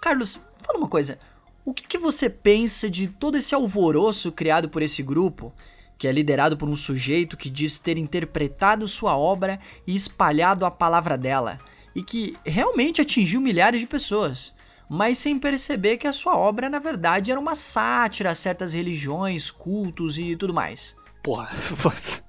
Carlos, 0.00 0.40
fala 0.56 0.78
uma 0.78 0.88
coisa. 0.88 1.18
O 1.64 1.74
que, 1.74 1.86
que, 1.86 1.98
você 1.98 2.30
pensa 2.30 2.88
de 2.88 3.08
todo 3.08 3.36
esse 3.36 3.54
alvoroço 3.54 4.32
criado 4.32 4.68
por 4.68 4.80
esse 4.80 5.02
grupo, 5.02 5.52
que 5.98 6.08
é 6.08 6.12
liderado 6.12 6.56
por 6.56 6.68
um 6.68 6.76
sujeito 6.76 7.36
que 7.36 7.50
diz 7.50 7.78
ter 7.78 7.98
interpretado 7.98 8.88
sua 8.88 9.16
obra 9.16 9.60
e 9.86 9.94
espalhado 9.94 10.64
a 10.64 10.70
palavra 10.70 11.18
dela, 11.18 11.58
e 11.94 12.02
que 12.02 12.34
realmente 12.44 13.00
atingiu 13.00 13.40
milhares 13.40 13.80
de 13.80 13.86
pessoas, 13.86 14.54
mas 14.88 15.18
sem 15.18 15.38
perceber 15.38 15.98
que 15.98 16.06
a 16.06 16.12
sua 16.12 16.36
obra 16.36 16.70
na 16.70 16.78
verdade 16.78 17.30
era 17.30 17.38
uma 17.38 17.54
sátira 17.54 18.30
a 18.30 18.34
certas 18.34 18.72
religiões, 18.72 19.50
cultos 19.50 20.16
e 20.18 20.34
tudo 20.36 20.54
mais? 20.54 20.96
Porra, 21.22 21.50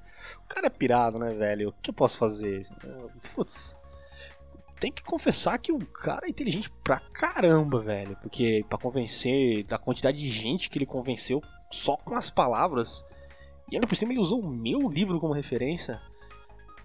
cara 0.50 0.68
é 0.68 0.70
pirado, 0.70 1.18
né, 1.20 1.34
velho? 1.34 1.70
O 1.70 1.74
que 1.82 1.92
eu 1.92 1.94
posso 1.94 2.18
fazer? 2.18 2.68
Putz. 3.34 3.79
Tem 4.80 4.92
que 4.92 5.04
confessar 5.04 5.58
que 5.58 5.72
o 5.72 5.86
cara 5.86 6.26
é 6.26 6.30
inteligente 6.30 6.72
pra 6.84 7.02
caramba, 7.14 7.80
velho. 7.80 8.16
Porque 8.22 8.66
para 8.70 8.78
convencer 8.78 9.64
da 9.66 9.78
quantidade 9.78 10.18
de 10.18 10.30
gente 10.30 10.70
que 10.70 10.78
ele 10.78 10.86
convenceu 10.86 11.42
só 11.70 11.98
com 11.98 12.16
as 12.16 12.30
palavras. 12.30 13.06
E 13.70 13.76
ainda 13.76 13.88
por 13.88 13.96
cima 13.96 14.14
ele 14.14 14.22
usou 14.22 14.40
o 14.40 14.50
meu 14.50 14.88
livro 14.90 15.20
como 15.20 15.34
referência. 15.34 16.02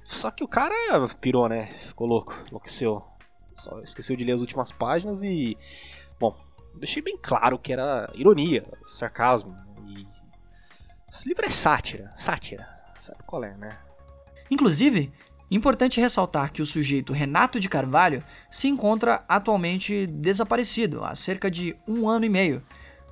Só 0.02 0.30
que 0.30 0.44
o 0.44 0.48
cara 0.48 0.74
pirou, 1.20 1.48
né? 1.48 1.66
Ficou 1.86 2.06
louco, 2.06 2.34
enlouqueceu. 2.48 3.02
Só 3.56 3.80
esqueceu 3.80 4.16
de 4.16 4.24
ler 4.24 4.32
as 4.32 4.40
últimas 4.40 4.72
páginas 4.72 5.22
e. 5.22 5.56
Bom, 6.18 6.36
deixei 6.74 7.00
bem 7.00 7.16
claro 7.16 7.58
que 7.58 7.72
era 7.72 8.10
ironia, 8.14 8.66
sarcasmo. 8.86 9.56
E. 9.86 10.06
Esse 11.10 11.28
livro 11.28 11.46
é 11.46 11.50
sátira, 11.50 12.12
sátira. 12.16 12.68
Sabe 12.98 13.22
qual 13.24 13.44
é, 13.44 13.56
né? 13.56 13.78
Inclusive, 14.50 15.12
importante 15.54 16.00
ressaltar 16.00 16.52
que 16.52 16.62
o 16.62 16.66
sujeito 16.66 17.12
Renato 17.12 17.60
de 17.60 17.68
Carvalho 17.68 18.24
se 18.50 18.66
encontra 18.66 19.24
atualmente 19.28 20.06
desaparecido 20.06 21.04
há 21.04 21.14
cerca 21.14 21.50
de 21.50 21.76
um 21.86 22.08
ano 22.08 22.24
e 22.24 22.28
meio, 22.28 22.62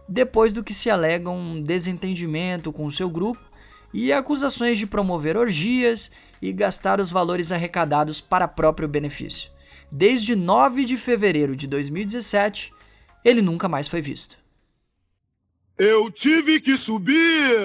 depois 0.09 0.53
do 0.53 0.65
que 0.65 0.75
se 0.75 0.91
alega 0.91 1.31
um 1.31 1.63
desentendimento 1.63 2.73
com 2.73 2.91
seu 2.91 3.09
grupo 3.09 3.41
e 3.95 4.13
acusações 4.13 4.79
de 4.79 4.87
promover 4.87 5.37
orgias 5.37 6.11
e 6.41 6.53
gastar 6.53 7.01
os 7.01 7.11
valores 7.11 7.53
arrecadados 7.53 8.21
para 8.21 8.49
próprio 8.49 8.89
benefício. 8.89 9.51
Desde 9.91 10.35
9 10.35 10.85
de 10.85 10.97
fevereiro 10.97 11.55
de 11.55 11.67
2017, 11.67 12.73
ele 13.25 13.43
nunca 13.43 13.69
mais 13.69 13.87
foi 13.87 14.01
visto. 14.01 14.39
Eu 15.79 16.11
tive 16.11 16.61
que 16.61 16.77
subir 16.77 17.57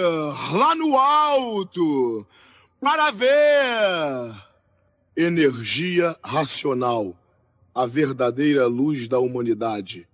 lá 0.51 0.75
no 0.75 0.97
alto 0.97 2.27
para 2.79 3.11
ver 3.11 4.46
energia 5.17 6.15
racional, 6.23 7.17
a 7.73 7.87
verdadeira 7.87 8.67
luz 8.67 9.07
da 9.07 9.17
humanidade. 9.17 10.07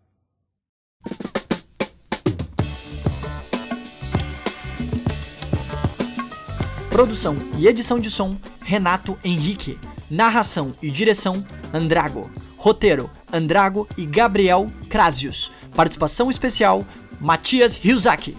Produção 6.90 7.36
e 7.60 7.68
edição 7.68 8.00
de 8.00 8.10
som: 8.10 8.38
Renato 8.62 9.20
Henrique. 9.26 9.78
Narração 10.10 10.74
e 10.82 10.90
direção: 10.90 11.46
Andrago. 11.74 12.32
Roteiro: 12.56 13.12
Andrago 13.32 13.86
e 13.98 14.06
Gabriel 14.06 14.72
Crasius. 14.90 15.52
Participação 15.76 16.30
especial: 16.30 16.86
Matias 17.20 17.76
Ryuzaki. 17.76 18.38